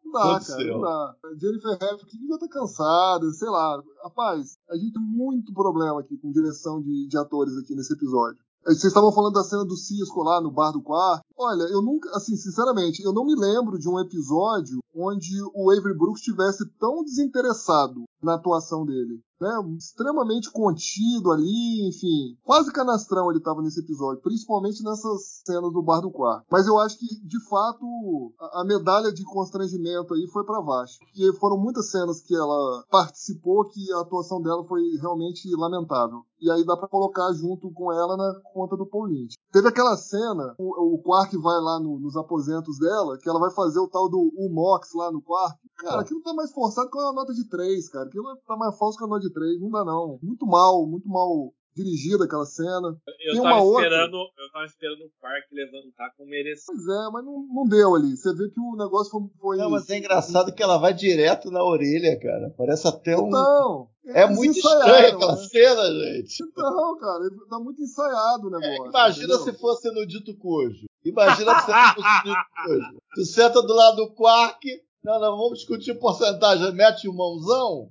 [0.04, 1.15] Não dá, cara, não dá.
[1.39, 3.82] Jennifer Heffley já tá cansada, sei lá.
[4.04, 8.39] Rapaz, a gente tem muito problema aqui com direção de, de atores aqui nesse episódio.
[8.65, 11.26] Vocês estavam falando da cena do Cisco lá no bar do quarto.
[11.38, 15.97] Olha, eu nunca, assim, sinceramente, eu não me lembro de um episódio onde o Avery
[15.97, 23.40] Brooks estivesse tão desinteressado na atuação dele né, extremamente contido ali, enfim, quase canastrão ele
[23.40, 26.46] estava nesse episódio, principalmente nessas cenas do bar do quarto.
[26.50, 30.98] Mas eu acho que, de fato, a, a medalha de constrangimento aí foi para baixo,
[31.00, 36.24] porque foram muitas cenas que ela participou que a atuação dela foi realmente lamentável.
[36.44, 39.36] E aí dá para colocar junto com ela na conta do Paul Lynch.
[39.50, 43.50] Teve aquela cena, o, o Quark vai lá no, nos aposentos dela, que ela vai
[43.52, 45.58] fazer o tal do Mox lá no quarto.
[45.78, 48.08] Cara, aquilo tá mais forçado que uma nota de 3, cara.
[48.08, 49.62] Aquilo tá mais falso que uma nota de 3.
[49.62, 50.20] Não dá, não.
[50.22, 52.96] Muito mal, muito mal dirigida aquela cena.
[53.26, 54.44] Eu Tem tava uma esperando, outra...
[54.44, 56.66] eu tava esperando o Park levantar com merecer.
[56.68, 58.16] Pois é, mas não, não deu ali.
[58.16, 59.22] Você vê que o negócio foi.
[59.40, 62.54] foi não, mas é engraçado que ela vai direto na orelha, cara.
[62.58, 63.28] Parece até um.
[63.28, 65.48] Então, é muito estranho aquela né?
[65.48, 66.44] cena, gente.
[66.44, 68.86] Então, cara, tá muito ensaiado o é, negócio.
[68.86, 69.54] É, imagina entendeu?
[69.54, 70.86] se fosse no dito cujo.
[71.04, 72.98] Imagina se fosse no dito cujo.
[73.16, 74.68] Tu senta do lado do Quark.
[75.04, 76.72] Não, não, vamos discutir porcentagem.
[76.74, 77.90] Mete o mãozão.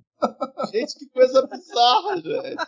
[0.72, 2.64] Gente, que coisa bizarra, gente.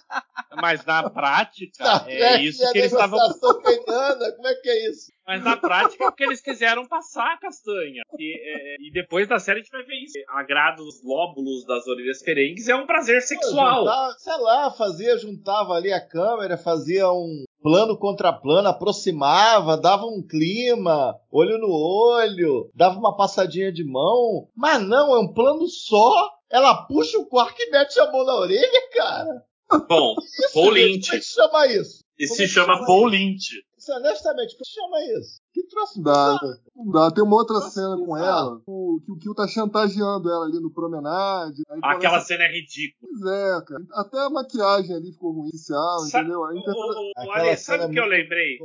[0.60, 3.18] Mas na prática, é isso que eles estavam.
[3.40, 5.12] Como é que é isso?
[5.26, 8.02] Mas na prática é o que eles quiseram passar, Castanha.
[8.18, 10.12] E, é, e depois da série a gente vai ver isso.
[10.28, 13.86] Agrada os lóbulos das orelhas ferengues é um prazer sexual.
[14.18, 20.22] Sei lá, fazia, juntava ali a câmera, fazia um plano contra plano, aproximava, dava um
[20.22, 24.48] clima, olho no olho, dava uma passadinha de mão.
[24.54, 28.34] Mas não, é um plano só ela puxa o quark e mete a mão na
[28.36, 29.44] orelha, cara.
[29.88, 30.14] Bom,
[30.54, 31.06] Paul Lynch.
[31.06, 32.04] Como é que chama isso?
[32.18, 33.64] Isso se chama Paul Lynch.
[33.76, 35.40] Isso, honestamente, como chama isso?
[35.52, 36.38] Que troço dá,
[36.74, 37.10] não dá.
[37.10, 40.72] Tem uma outra cena com ela, o, que o Kill tá chantageando ela ali no
[40.72, 41.62] promenade.
[41.82, 43.10] Aquela cena é ridícula.
[43.10, 43.84] Pois é, cara.
[43.92, 46.44] Até a maquiagem ali ficou ruim, inicial, Sa entendeu?
[46.44, 47.52] A interpreta...
[47.52, 48.58] o, sabe o que eu lembrei?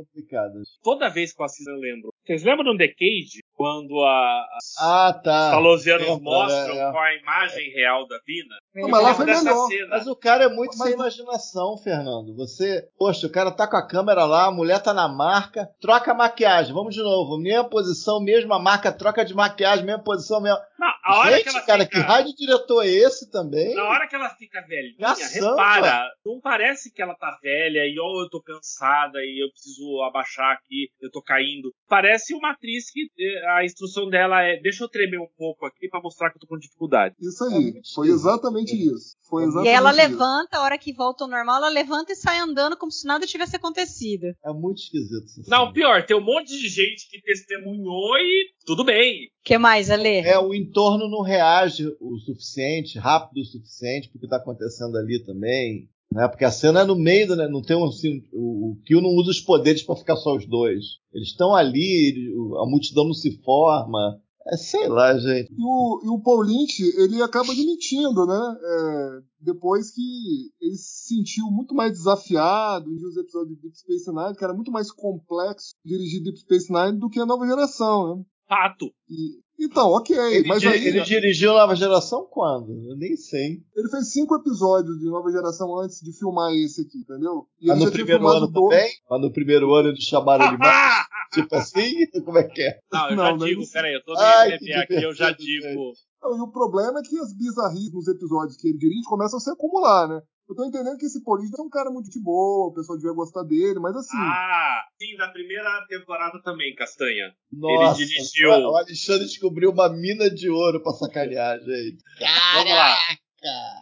[0.82, 2.10] Toda vez que eu assisto, eu lembro.
[2.24, 3.39] Vocês lembram do The Cage?
[3.60, 5.50] Quando a, ah, tá.
[5.50, 6.90] Salosianos Lembra, mostram é, é.
[6.92, 8.56] qual a imagem real da Vina?
[8.74, 9.68] Não, mas lá foi melhor.
[9.68, 9.88] Cena.
[9.90, 10.88] Mas o cara é muito mas...
[10.88, 12.34] sem imaginação, Fernando.
[12.36, 16.12] Você, poxa, o cara tá com a câmera lá, a mulher tá na marca, troca
[16.12, 20.60] a maquiagem, vamos de novo, mesma posição, mesma marca, troca de maquiagem, mesma posição, mesma.
[20.78, 22.00] Não, a hora Gente, que ela cara, fica...
[22.00, 23.74] que raio de diretor é esse também?
[23.74, 27.96] Na hora que ela fica velhinha, Gação, repara, não parece que ela tá velha e
[28.00, 31.72] ó, eu tô cansada e eu preciso abaixar aqui, eu tô caindo.
[31.88, 35.88] Parece uma atriz que eh, a instrução dela é deixa eu tremer um pouco aqui
[35.88, 37.14] para mostrar que eu tô com dificuldade.
[37.20, 39.16] Isso aí, é foi exatamente isso.
[39.28, 39.98] Foi exatamente e ela isso.
[39.98, 43.26] levanta, a hora que volta ao normal, ela levanta e sai andando como se nada
[43.26, 44.26] tivesse acontecido.
[44.44, 45.48] É muito esquisito.
[45.48, 49.26] Não, pior, tem um monte de gente que testemunhou e tudo bem.
[49.26, 50.18] O que mais, Ale?
[50.18, 55.88] É, o entorno não reage o suficiente, rápido o suficiente, porque está acontecendo ali também.
[56.12, 56.26] Né?
[56.26, 57.46] Porque a cena é no meio, né?
[57.48, 60.46] não tem um, assim, o, o Kill não usa os poderes para ficar só os
[60.46, 60.98] dois.
[61.14, 64.20] Eles estão ali, a multidão não se forma.
[64.46, 65.52] É, sei lá, gente.
[65.52, 68.56] E o, e o Paul Lynch, ele acaba admitindo, né?
[68.62, 74.10] É, depois que ele se sentiu muito mais desafiado em os episódios de Deep Space
[74.10, 78.16] Nine, que era muito mais complexo dirigir Deep Space Nine do que a nova geração,
[78.16, 78.24] né?
[78.48, 78.86] Fato.
[79.08, 80.16] E, então, ok.
[80.16, 82.72] Ele, mas aí, ele dirigiu Nova Geração quando?
[82.88, 83.62] Eu nem sei.
[83.76, 87.46] Ele fez cinco episódios de Nova Geração antes de filmar esse aqui, entendeu?
[87.60, 88.74] E mas no primeiro ano dois...
[88.74, 88.92] também?
[89.10, 91.04] Mas no primeiro ano eles chamaram ele mais?
[91.34, 92.06] tipo assim?
[92.24, 92.78] Como é que é?
[92.90, 95.92] Não, eu não, já digo, peraí, eu tô Ai, aqui, eu já digo.
[96.22, 99.40] Não, e o problema é que as bizarrices nos episódios que ele dirige começam a
[99.40, 100.22] se acumular, né?
[100.50, 103.14] Eu tô entendendo que esse político é um cara muito de boa, o pessoal devia
[103.14, 104.16] gostar dele, mas assim.
[104.16, 107.32] Ah, sim, da primeira temporada também, Castanha.
[107.52, 108.50] Nossa, ele dirigiu.
[108.50, 112.02] O Alexandre descobriu uma mina de ouro pra sacanear, gente.
[112.18, 112.56] Caraca.
[112.56, 112.96] Vamos lá.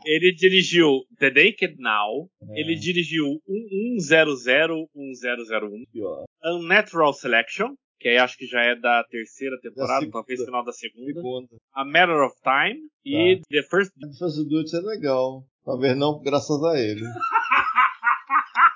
[0.04, 2.61] Ele dirigiu The Naked Now, é.
[2.61, 5.85] ele dirigiu 1100 1001,
[6.44, 11.14] Unnatural Selection, que aí acho que já é da terceira temporada, talvez final da segunda.
[11.14, 11.48] segunda.
[11.74, 12.88] A Matter of Time tá.
[13.04, 13.92] e The First.
[13.98, 15.44] The First Duty é legal.
[15.68, 17.04] Talvez não graças a ele.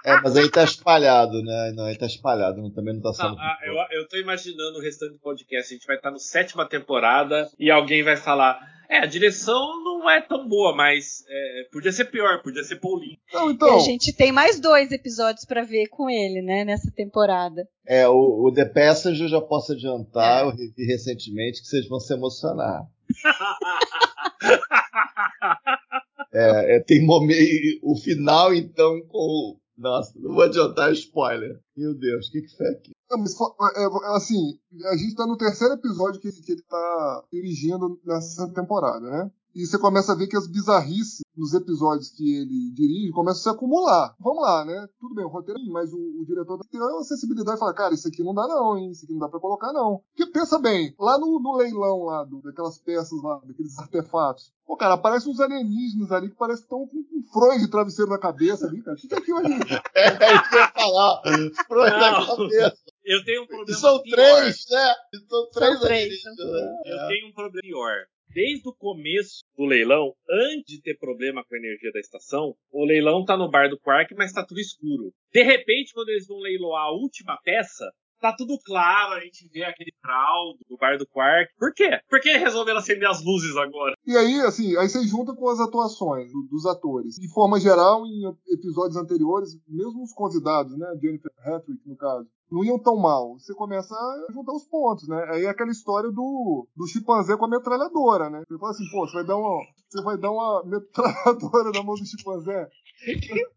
[0.05, 1.73] É, mas aí tá espalhado, né?
[1.75, 3.35] Não, aí tá espalhado, não, também não tá sendo.
[3.39, 5.73] Ah, eu, eu tô imaginando o restante do podcast.
[5.73, 8.61] A gente vai estar tá no sétima temporada e alguém vai falar.
[8.91, 13.17] É, a direção não é tão boa, mas é, podia ser pior, podia ser Paulinho.
[13.33, 13.77] Não, então...
[13.77, 17.67] a gente tem mais dois episódios para ver com ele, né, nessa temporada.
[17.87, 20.43] É, o, o The Passage eu já posso adiantar, é.
[20.43, 22.83] eu revi recentemente, que vocês vão se emocionar.
[26.33, 27.39] É, é, tem momento,
[27.83, 29.59] o final, então, com.
[29.77, 31.59] Nossa, não vou adiantar spoiler.
[31.77, 32.93] Meu Deus, o que, que foi aqui?
[33.11, 34.59] É, é, assim,
[34.91, 39.31] a gente tá no terceiro episódio que, que ele tá dirigindo nessa temporada, né?
[39.55, 43.43] E você começa a ver que as bizarrices nos episódios que ele dirige começam a
[43.43, 44.15] se acumular.
[44.21, 44.89] Vamos lá, né?
[45.01, 47.95] Tudo bem, o roteiro, é mas o, o diretor tem a sensibilidade e fala, cara,
[47.95, 48.91] isso aqui não dá não, hein?
[48.91, 50.03] Isso aqui não dá pra colocar não.
[50.15, 54.77] Porque pensa bem, lá no, no leilão lá, do, daquelas peças lá, daqueles artefatos, Pô,
[54.77, 58.19] cara, aparecem uns alienígenas ali que parecem que estão com, com fronha de travesseiro na
[58.19, 58.97] cabeça ali, cara.
[58.97, 59.49] O que é aquilo ali?
[59.95, 61.23] É, é isso que eu ia falar.
[61.69, 62.77] Na cabeça.
[63.05, 64.15] Eu tenho um problema E são pior.
[64.15, 64.95] três, né?
[65.13, 66.77] E são três três, alienígenas, são né?
[66.87, 67.93] Eu tenho um problema pior.
[68.35, 72.83] Desde o começo do leilão, antes de ter problema com a energia da estação, o
[72.83, 75.13] leilão tá no bar do Quark, mas tá tudo escuro.
[75.31, 77.85] De repente, quando eles vão leiloar a última peça,
[78.23, 81.51] tá tudo claro, a gente vê aquele fraude do bar do Quark.
[81.59, 82.01] Por quê?
[82.09, 83.95] Por que resolveram acender as luzes agora?
[84.07, 87.17] E aí, assim, aí você junta com as atuações do- dos atores.
[87.17, 92.65] De forma geral, em episódios anteriores, mesmo os convidados, né, Jennifer Hattrick, no caso, não
[92.65, 93.35] iam tão mal.
[93.39, 95.27] Você começa a juntar os pontos, né?
[95.31, 98.43] Aí é aquela história do, do chimpanzé com a metralhadora, né?
[98.47, 99.59] Você fala assim, pô, você vai dar uma,
[99.89, 102.69] você vai dar uma metralhadora na mão do chimpanzé?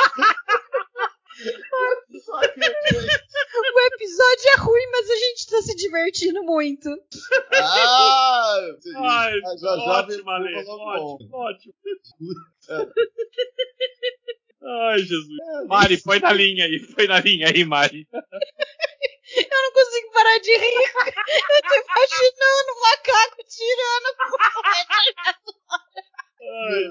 [3.75, 6.89] O episódio é ruim, mas a gente tá se divertindo muito.
[7.53, 8.59] Ah!
[8.97, 11.39] Ai, já, já, já ótimo, Ale, ótimo, bom.
[11.39, 11.75] ótimo.
[14.63, 15.29] Ai, Jesus.
[15.69, 18.09] Mari, foi na linha aí, foi na linha aí, Mari.
[19.37, 20.75] Eu não consigo parar de rir.
[20.75, 24.09] Eu tô imaginando um macaco tirando.
[26.41, 26.85] Ai,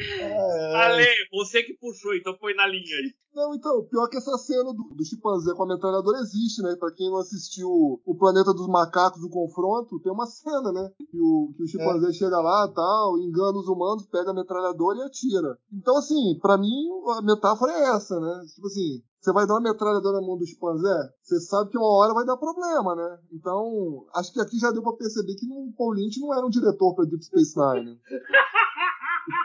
[0.00, 0.76] É.
[0.76, 3.12] Ale, você que puxou, então foi na linha aí.
[3.34, 6.74] Não, então, pior que essa cena do, do chimpanzé com a metralhadora existe, né?
[6.78, 7.68] Pra quem não assistiu
[8.04, 10.90] o Planeta dos Macacos, o confronto, tem uma cena, né?
[10.98, 15.02] Que o, que o chimpanzé chega lá tal, engana os humanos, pega a metralhadora e
[15.02, 15.58] atira.
[15.72, 18.44] Então, assim, pra mim, a metáfora é essa, né?
[18.54, 21.96] Tipo assim, você vai dar uma metralhadora na mão do chimpanzé, você sabe que uma
[21.96, 23.18] hora vai dar problema, né?
[23.32, 26.50] Então, acho que aqui já deu pra perceber que o Paul Lynch não era um
[26.50, 28.00] diretor pra Deep Space Nine.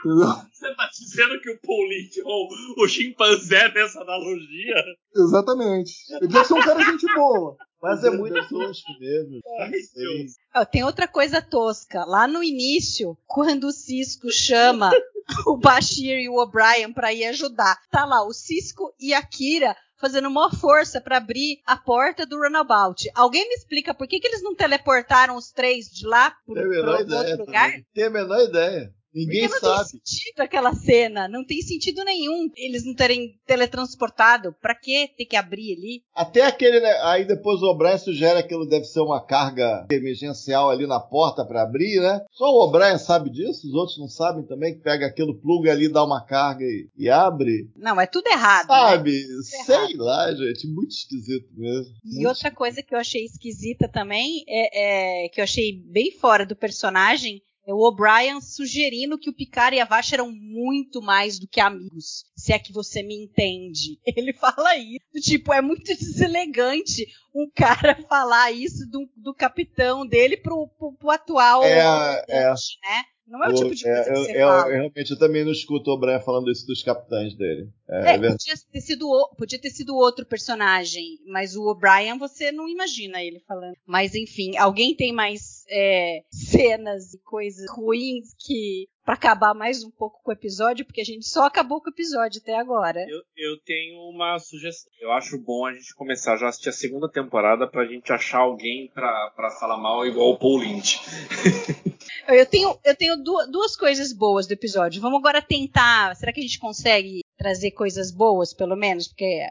[0.05, 0.27] Entendeu?
[0.51, 4.75] Você tá dizendo que o Paulinho é o, o chimpanzé nessa analogia?
[5.15, 5.93] Exatamente.
[6.21, 7.55] Ele deve ser um cara gente boa.
[7.81, 9.41] Mas é muito tosco mesmo.
[9.59, 10.31] Ai, Deus.
[10.71, 12.05] Tem outra coisa tosca.
[12.05, 14.89] Lá no início, quando o Cisco chama
[15.47, 19.75] o Bashir e o O'Brien pra ir ajudar, tá lá o Cisco e a Kira
[19.99, 23.09] fazendo uma força pra abrir a porta do runabout.
[23.15, 26.63] Alguém me explica por que, que eles não teleportaram os três de lá pro, Tem
[26.63, 27.35] a pro menor outro ideia.
[27.37, 27.65] lugar?
[27.69, 27.85] também.
[27.93, 28.93] Tem a menor ideia.
[29.13, 29.89] Ninguém Porque não sabe.
[29.91, 31.27] tem sentido aquela cena.
[31.27, 34.53] Não tem sentido nenhum eles não terem teletransportado.
[34.61, 36.03] Pra que ter que abrir ali?
[36.15, 36.91] Até aquele, né?
[37.03, 41.45] Aí depois o O'Brien sugere que aquilo deve ser uma carga emergencial ali na porta
[41.45, 42.21] pra abrir, né?
[42.31, 45.87] Só o O'Brien sabe disso, os outros não sabem também, que pega aquilo, pluga ali,
[45.91, 47.69] dá uma carga e, e abre.
[47.75, 48.67] Não, é tudo errado.
[48.67, 48.73] né?
[48.75, 49.11] Sabe?
[49.11, 49.87] errado.
[49.87, 50.67] Sei lá, gente.
[50.67, 51.93] Muito esquisito mesmo.
[52.05, 56.11] E Muito outra coisa que eu achei esquisita também, é, é- que eu achei bem
[56.11, 61.01] fora do personagem, é o O'Brien sugerindo que o Picard e a Vasha eram muito
[61.01, 63.99] mais do que amigos, se é que você me entende.
[64.05, 70.37] Ele fala isso, tipo, é muito deselegante um cara falar isso do, do capitão dele
[70.37, 73.03] pro, pro, pro atual É, comandante, né?
[73.25, 74.67] Não é o tipo de É, coisa que eu, você fala.
[74.67, 77.69] eu realmente eu também não escuto o O'Brien falando isso dos capitães dele.
[77.89, 82.17] É, É, é podia ter, sido, o- podia ter sido outro personagem, mas o O'Brien
[82.17, 83.75] você não imagina ele falando.
[83.87, 89.91] Mas enfim, alguém tem mais é, cenas e coisas ruins que pra acabar mais um
[89.91, 93.01] pouco com o episódio, porque a gente só acabou com o episódio até agora.
[93.09, 94.91] Eu, eu tenho uma sugestão.
[95.01, 98.39] Eu acho bom a gente começar já a assistir a segunda temporada pra gente achar
[98.39, 101.01] alguém pra, pra falar mal igual o Paul Lynch.
[102.27, 105.01] Eu tenho, eu tenho du- duas coisas boas do episódio.
[105.01, 106.15] Vamos agora tentar.
[106.15, 109.07] Será que a gente consegue trazer coisas boas, pelo menos?
[109.09, 109.45] Porque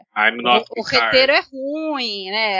[0.75, 2.59] o, o roteiro é ruim, né?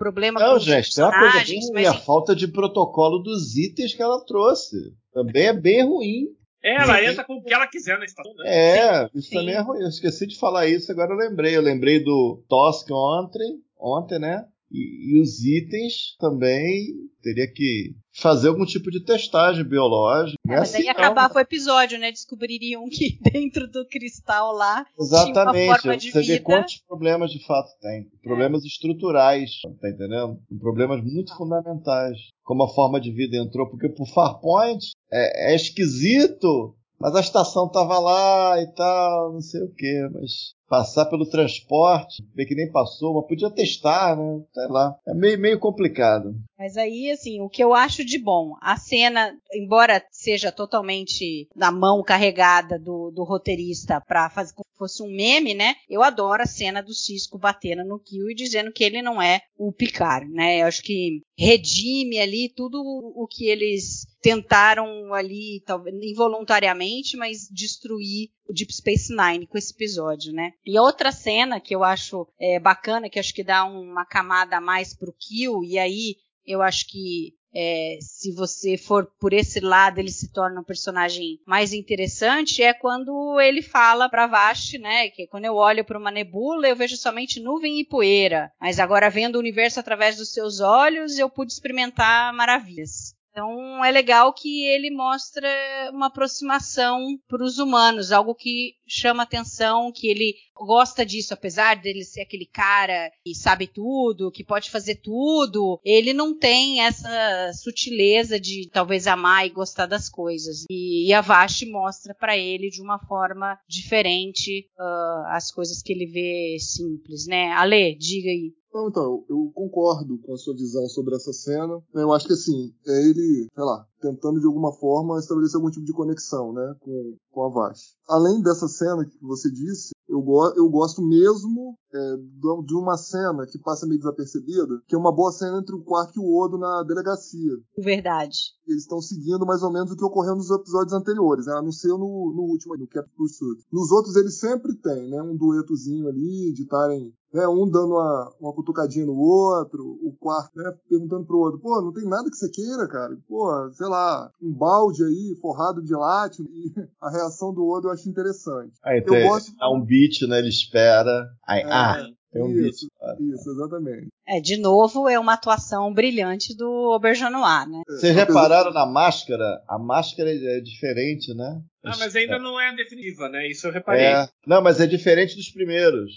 [0.00, 1.84] Problema Não, com os gente, tem uma coisa mas ruim.
[1.84, 4.74] A falta de protocolo dos itens que ela trouxe.
[5.12, 6.28] Também é bem ruim.
[6.64, 7.04] É, ela Sim.
[7.04, 8.44] entra com o que ela quiser na estação, né?
[8.46, 9.34] É, isso sim.
[9.34, 9.82] também é ruim.
[9.82, 11.54] Eu esqueci de falar isso, agora eu lembrei.
[11.54, 14.46] Eu lembrei do Tosk ontem, ontem, né?
[14.70, 20.38] E, e os itens também teria que fazer algum tipo de testagem biológica.
[20.48, 20.92] É, é mas aí assim, não.
[20.92, 22.10] acabava o episódio, né?
[22.10, 25.32] Descobririam que dentro do cristal lá Exatamente.
[25.32, 26.44] tinha uma forma de Você vê vida.
[26.44, 28.08] quantos problemas de fato tem.
[28.22, 29.50] Problemas estruturais,
[29.80, 30.38] tá entendendo?
[30.58, 32.16] Problemas muito fundamentais.
[32.44, 37.68] Como a forma de vida entrou, porque pro Farpoint é, é esquisito, mas a estação
[37.68, 42.70] tava lá e tal, não sei o que, mas passar pelo transporte, ver que nem
[42.70, 44.40] passou, mas podia testar, né?
[44.54, 44.96] Sei lá.
[45.06, 46.32] É meio, meio complicado.
[46.56, 51.72] Mas aí, assim, o que eu acho de bom, a cena, embora seja totalmente na
[51.72, 55.74] mão carregada do, do roteirista para fazer como se fosse um meme, né?
[55.88, 59.40] Eu adoro a cena do Cisco batendo no Kill e dizendo que ele não é
[59.58, 60.62] o Picard, né?
[60.62, 68.28] Eu acho que redime ali tudo o que eles tentaram ali, talvez involuntariamente, mas destruir
[68.50, 70.52] o Deep Space Nine com esse episódio, né?
[70.66, 74.60] E outra cena que eu acho é, bacana, que acho que dá uma camada a
[74.60, 79.98] mais pro Kill, e aí eu acho que é, se você for por esse lado,
[79.98, 85.08] ele se torna um personagem mais interessante, é quando ele fala pra Vast, né?
[85.10, 88.52] Que quando eu olho para uma nebula, eu vejo somente nuvem e poeira.
[88.60, 93.14] Mas agora vendo o universo através dos seus olhos, eu pude experimentar maravilhas.
[93.30, 95.48] Então é legal que ele mostra
[95.92, 102.04] uma aproximação para os humanos, algo que chama atenção, que ele gosta disso, apesar dele
[102.04, 108.38] ser aquele cara que sabe tudo, que pode fazer tudo, ele não tem essa sutileza
[108.38, 110.64] de talvez amar e gostar das coisas.
[110.68, 115.92] E, e a Vashti mostra para ele de uma forma diferente uh, as coisas que
[115.92, 117.52] ele vê simples, né?
[117.52, 118.52] Ale, diga aí.
[118.70, 121.82] Então, então, eu concordo com a sua visão sobre essa cena.
[121.92, 125.84] Eu acho que assim, é ele, sei lá, tentando de alguma forma estabelecer algum tipo
[125.84, 127.96] de conexão, né, com, com a Vash.
[128.08, 132.16] Além dessa cena que você disse, eu, go eu gosto mesmo é,
[132.64, 136.16] de uma cena que passa meio desapercebida, que é uma boa cena entre o Quark
[136.16, 137.52] e o Odo na delegacia.
[137.76, 138.38] Verdade.
[138.66, 141.54] Eles estão seguindo mais ou menos o que ocorreu nos episódios anteriores, né?
[141.54, 143.62] a não ser no, no último, no Captain Pursuit.
[143.72, 145.22] Nos outros eles sempre tem, né?
[145.22, 150.50] Um duetozinho ali, de estarem né, um dando uma, uma cutucadinha no outro, o quarto,
[150.56, 153.16] né, perguntando pro outro, pô, não tem nada que você queira, cara.
[153.28, 156.48] Pô, sei lá, um balde aí forrado de látigo.
[156.50, 158.72] E a reação do outro eu acho interessante.
[158.84, 159.54] Aí eu tem, gosto...
[159.56, 160.38] Dá um beat, né?
[160.38, 161.28] Ele espera.
[161.46, 162.89] Aí, é, ah, tem um isso, beat.
[163.18, 164.08] Isso, exatamente.
[164.26, 167.82] É, de novo, é uma atuação brilhante do Aubergenois, né?
[167.88, 169.62] É, Vocês repararam na máscara?
[169.68, 171.60] A máscara é diferente, né?
[171.84, 173.48] Ah, mas ainda não é definitiva, né?
[173.48, 174.06] Isso eu reparei.
[174.06, 174.28] É.
[174.46, 176.12] Não, mas é diferente dos primeiros.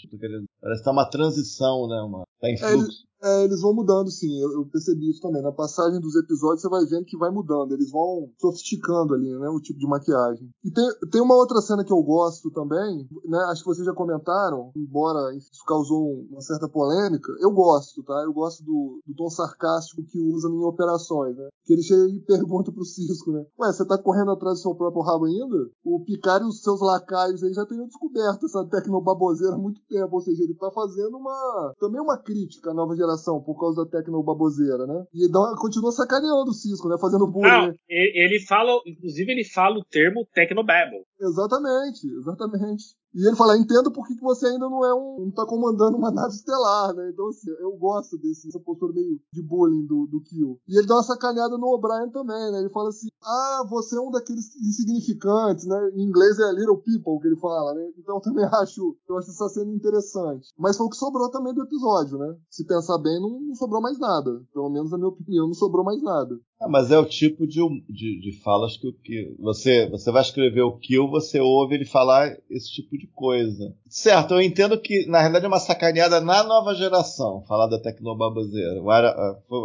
[0.61, 2.01] Parece que tá uma transição, né?
[2.01, 3.03] Uma, tá em fluxo.
[3.23, 4.37] É, eles vão mudando, sim.
[4.41, 5.41] Eu, eu, percebi isso também.
[5.41, 7.71] Na passagem dos episódios, você vai vendo que vai mudando.
[7.71, 9.47] Eles vão sofisticando ali, né?
[9.49, 10.49] O tipo de maquiagem.
[10.63, 13.37] E tem, tem uma outra cena que eu gosto também, né?
[13.49, 17.31] Acho que vocês já comentaram, embora isso causou uma certa polêmica.
[17.39, 18.21] Eu gosto, tá?
[18.25, 21.47] Eu gosto do, do tom sarcástico que usa em operações, né?
[21.63, 23.45] Que ele chega e pergunta pro Cisco, né?
[23.57, 25.69] Ué, você tá correndo atrás do seu próprio rabo ainda?
[25.85, 30.13] O Picard e os seus lacaios aí já teriam descoberto essa tecnobaboseira há muito tempo.
[30.13, 33.89] Ou seja, ele tá fazendo uma também uma crítica à nova geração por causa da
[33.89, 35.03] tecnobaboseira, né?
[35.13, 36.95] E dá, continua sacaneando o Cisco, né?
[36.99, 37.67] Fazendo bullying.
[37.67, 41.03] Não, ele fala, inclusive ele fala o termo Tecnobabble.
[41.23, 42.95] Exatamente, exatamente.
[43.13, 45.25] E ele fala, entendo por que você ainda não é um.
[45.25, 47.11] não tá comandando uma nave estelar, né?
[47.13, 50.59] Então, assim, eu gosto desse, dessa postura meio de bullying do, do Kill.
[50.67, 52.59] E ele dá uma sacaneada no O'Brien também, né?
[52.59, 55.91] Ele fala assim: ah, você é um daqueles insignificantes, né?
[55.93, 57.87] Em inglês é little people que ele fala, né?
[57.99, 60.47] Então eu também acho, eu acho essa cena interessante.
[60.57, 62.35] Mas foi o que sobrou também do episódio, né?
[62.49, 64.43] Se pensar bem, não, não sobrou mais nada.
[64.51, 66.35] Pelo menos na minha opinião, não sobrou mais nada.
[66.63, 67.59] Ah, mas é o tipo de,
[67.89, 72.37] de, de falas que, que você, você vai escrever o Kill, você ouve ele falar
[72.49, 73.75] esse tipo de coisa.
[73.89, 78.81] Certo, eu entendo que na realidade é uma sacaneada na nova geração, falar da tecnobaboseira.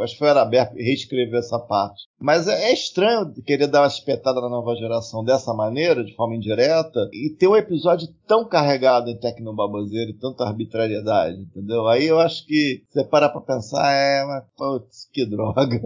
[0.03, 2.09] Acho que foi o Araberto reescrever essa parte.
[2.21, 6.35] Mas é, é, estranho querer dar uma espetada na nova geração dessa maneira, de forma
[6.35, 11.87] indireta, e ter um episódio tão carregado em tecnobaboseira e tanta arbitrariedade, entendeu?
[11.87, 15.81] Aí eu acho que você para pra pensar, é, mas putz, que droga.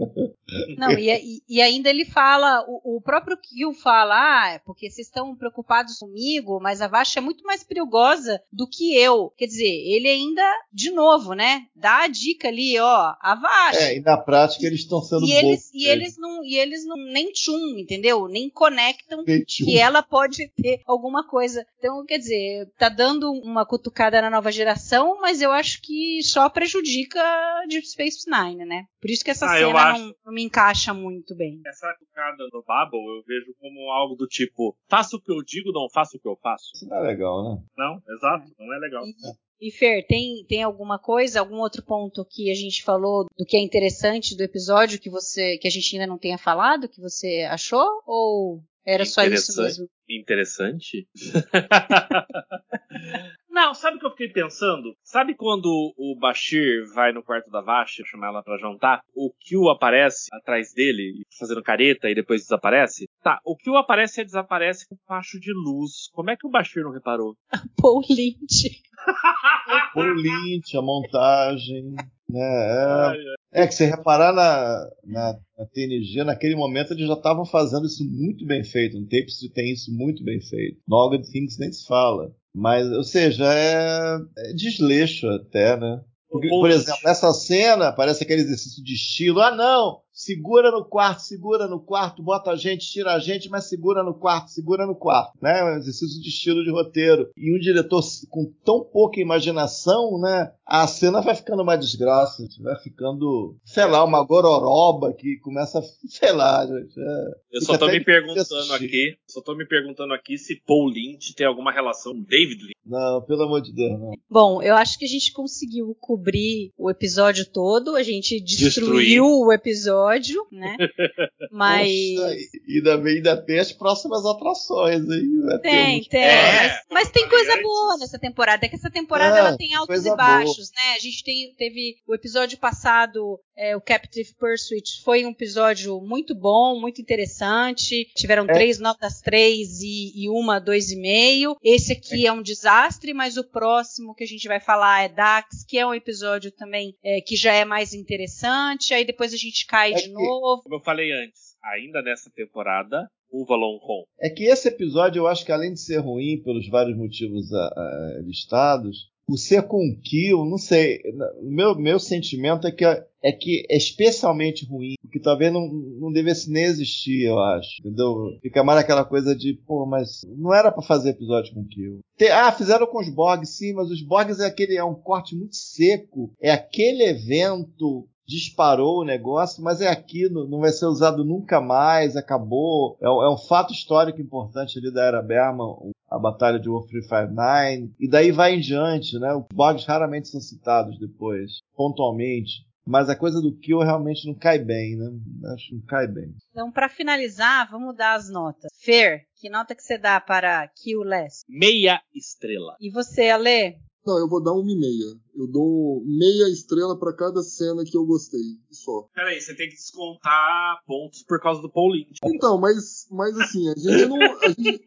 [0.77, 5.07] Não, e, e, ainda ele fala, o, o próprio Kill fala, ah, é porque vocês
[5.07, 9.33] estão preocupados comigo, mas a Vasha é muito mais perigosa do que eu.
[9.37, 13.79] Quer dizer, ele ainda, de novo, né, dá a dica ali, ó, a Vasha.
[13.79, 16.97] É, e na prática eles estão sendo e eles, e eles não E eles não,
[16.97, 18.27] nem tchum, entendeu?
[18.27, 21.65] Nem conectam que ela pode ter alguma coisa.
[21.77, 26.49] Então, quer dizer, tá dando uma cutucada na nova geração, mas eu acho que só
[26.49, 27.21] prejudica
[27.67, 28.85] Deep Space Nine, né?
[29.01, 29.99] Por isso que essa ah, cena acho...
[29.99, 31.61] não, não me encaixa muito bem.
[31.65, 35.71] Essa cutucada no Bubble eu vejo como algo do tipo: faça o que eu digo,
[35.71, 36.71] não faça o que eu faço.
[36.75, 37.63] Isso não é legal, né?
[37.77, 39.03] Não, exato, não é legal.
[39.05, 43.45] E, e Fer, tem, tem alguma coisa, algum outro ponto que a gente falou do
[43.45, 47.01] que é interessante do episódio que você que a gente ainda não tenha falado, que
[47.01, 47.87] você achou?
[48.05, 49.87] Ou era só isso mesmo?
[50.09, 51.07] Interessante?
[53.53, 54.95] Não, sabe o que eu fiquei pensando?
[55.03, 59.01] Sabe quando o Bashir vai no quarto da Vasha, chamar ela pra jantar?
[59.15, 63.05] O Kill aparece atrás dele, fazendo careta e depois desaparece?
[63.21, 66.09] Tá, o Kill aparece e desaparece com um facho de luz.
[66.13, 67.35] Como é que o Bashir não reparou?
[67.79, 68.81] Paul Lynch.
[69.93, 71.93] Paul Lynch, a montagem.
[72.27, 73.15] Né?
[73.53, 77.85] É, é que se reparar na, na, na, TNG, naquele momento eles já estavam fazendo
[77.85, 78.99] isso muito bem feito.
[78.99, 80.81] No Tapes tem isso muito bem feito.
[80.87, 82.33] No All Good Things nem se fala.
[82.53, 86.01] Mas, ou seja, é, é desleixo até, né?
[86.29, 89.39] Porque, por exemplo, nessa cena parece aquele exercício de estilo.
[89.41, 90.02] Ah, não!
[90.13, 94.13] Segura no quarto, segura no quarto, bota a gente, tira a gente, mas segura no
[94.13, 95.63] quarto, segura no quarto, né?
[95.63, 97.29] Um exercício de estilo de roteiro.
[97.35, 100.51] E um diretor com tão pouca imaginação, né?
[100.65, 105.81] A cena vai ficando uma desgraça, vai ficando, sei lá, uma gororoba que começa a,
[106.07, 106.99] sei lá, gente.
[106.99, 111.33] É, Eu só tô me perguntando aqui, só tô me perguntando aqui se Paul Lynch
[111.35, 112.73] tem alguma relação com David Lynch.
[112.85, 114.11] Não, pelo amor de Deus, não.
[114.29, 119.21] Bom, eu acho que a gente conseguiu cobrir o episódio todo, a gente destruiu Destruir.
[119.21, 120.75] o episódio episódio, né?
[121.51, 121.89] Mas.
[122.15, 122.35] Poxa,
[122.67, 125.59] ainda, bem, ainda tem as próximas atrações aí.
[125.61, 126.23] Tem, tem.
[126.23, 126.67] É.
[126.67, 128.65] Mas, mas, tem coisa boa nessa temporada.
[128.65, 130.85] É que essa temporada é, ela tem altos e baixos, boa.
[130.85, 130.95] né?
[130.95, 136.33] A gente tem, teve o episódio passado, é, o Captive Pursuit, foi um episódio muito
[136.35, 138.09] bom, muito interessante.
[138.15, 138.53] Tiveram é.
[138.53, 141.55] três notas três e, e uma dois e meio.
[141.63, 142.29] Esse aqui é.
[142.29, 145.85] é um desastre, mas o próximo que a gente vai falar é Dax, que é
[145.85, 148.93] um episódio também é, que já é mais interessante.
[148.93, 150.63] Aí depois a gente cai é de que, novo.
[150.63, 154.03] Como eu falei antes, ainda nessa temporada, o Valon Com.
[154.19, 157.65] É que esse episódio eu acho que além de ser ruim pelos vários motivos a,
[157.65, 161.01] a, listados, o ser com kill, não sei,
[161.41, 162.85] meu, meu sentimento é que
[163.23, 168.37] é que é especialmente ruim, porque talvez não, não devesse nem existir, eu acho, entendeu?
[168.41, 171.99] Fica mais aquela coisa de, pô, mas não era para fazer episódio com kill.
[172.31, 175.55] ah, fizeram com os Borgs, sim, mas os Borgs é aquele, é um corte muito
[175.55, 181.59] seco, é aquele evento disparou o negócio, mas é aquilo, não vai ser usado nunca
[181.59, 182.97] mais, acabou.
[183.01, 187.91] É, é um fato histórico importante ali da era Berman, a batalha de War 359,
[187.99, 189.33] e daí vai em diante, né?
[189.33, 192.65] Os bugs raramente são citados depois, pontualmente.
[192.85, 195.09] Mas a coisa do Kill realmente não cai bem, né?
[195.53, 196.35] Acho que não cai bem.
[196.51, 198.69] Então, para finalizar, vamos dar as notas.
[198.81, 201.43] Fer, que nota que você dá para Kill Less?
[201.47, 202.75] Meia estrela.
[202.79, 203.77] E você, Ale?
[204.05, 205.17] Não, eu vou dar uma e meia.
[205.33, 208.41] Eu dou meia estrela para cada cena que eu gostei.
[208.69, 209.07] Só.
[209.15, 212.07] Peraí, você tem que descontar pontos por causa do Paulinho.
[212.25, 214.21] Então, mas, mas assim, a gente não.
[214.21, 214.83] A gente,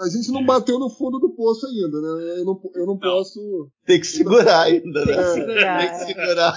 [0.00, 2.38] a gente não bateu no fundo do poço ainda, né?
[2.38, 2.98] Eu não, eu não, não.
[2.98, 3.68] posso.
[3.84, 5.12] Tem que segurar ainda, né?
[5.12, 6.54] É, tem que segurar.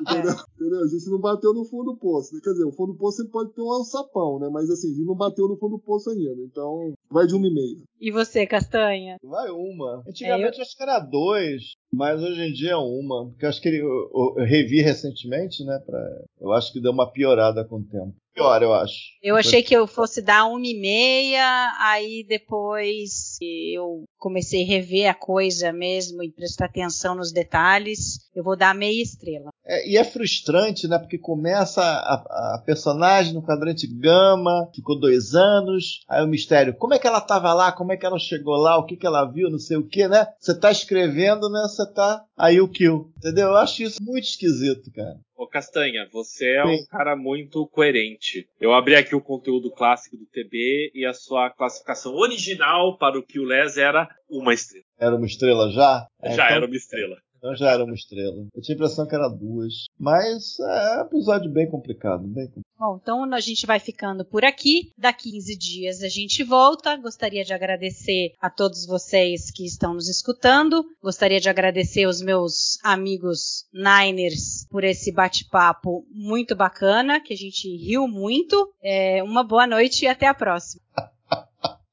[0.00, 0.34] Entendeu?
[0.54, 0.80] Entendeu?
[0.80, 2.34] A gente não bateu no fundo do poço.
[2.34, 2.40] Né?
[2.44, 4.50] Quer dizer, o fundo do poço sempre pode ter um alçapão, né?
[4.52, 6.42] Mas assim, a gente não bateu no fundo do poço ainda.
[6.42, 7.82] Então, vai de uma e meia.
[7.98, 9.16] E você, Castanha?
[9.22, 10.02] Vai uma.
[10.06, 10.62] Antigamente é, eu...
[10.62, 13.30] acho que era dois, mas hoje em dia é uma.
[13.30, 15.78] Porque eu acho que ele, eu, eu revi recentemente, né?
[15.86, 16.00] Pra,
[16.38, 19.14] eu acho que deu uma piorada com o tempo pior, eu acho.
[19.22, 25.08] Eu achei que eu fosse dar uma e meia, aí depois eu comecei a rever
[25.08, 28.18] a coisa mesmo e prestar atenção nos detalhes.
[28.34, 29.50] Eu vou dar meia estrela.
[29.64, 30.98] É, e é frustrante, né?
[30.98, 36.94] Porque começa a, a, personagem no quadrante gama, ficou dois anos, aí o mistério, como
[36.94, 39.24] é que ela estava lá, como é que ela chegou lá, o que, que ela
[39.24, 40.26] viu, não sei o que, né?
[40.38, 41.62] Você tá escrevendo, né?
[41.62, 43.10] Você tá aí o kill.
[43.16, 43.48] Entendeu?
[43.48, 45.18] Eu acho isso muito esquisito, cara.
[45.36, 46.82] Ô Castanha, você é Sim.
[46.82, 48.46] um cara muito coerente.
[48.60, 53.22] Eu abri aqui o conteúdo clássico do TB e a sua classificação original para o
[53.22, 54.84] Kill Less era uma estrela.
[54.98, 56.06] Era uma estrela já?
[56.22, 56.44] Já é, então...
[56.46, 57.16] era uma estrela.
[57.44, 58.46] Então já era uma estrela.
[58.54, 59.84] Eu tinha a impressão que era duas.
[60.00, 62.64] Mas é um episódio bem complicado, bem complicado.
[62.78, 64.92] Bom, então a gente vai ficando por aqui.
[64.96, 66.96] Da 15 dias a gente volta.
[66.96, 70.86] Gostaria de agradecer a todos vocês que estão nos escutando.
[71.02, 77.68] Gostaria de agradecer os meus amigos Niners por esse bate-papo muito bacana, que a gente
[77.76, 78.72] riu muito.
[78.82, 80.80] É, uma boa noite e até a próxima.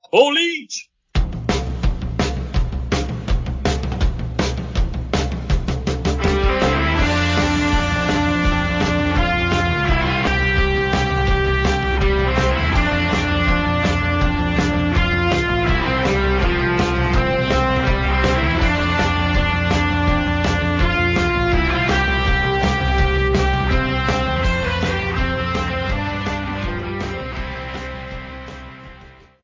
[0.10, 0.91] Bom Lynch!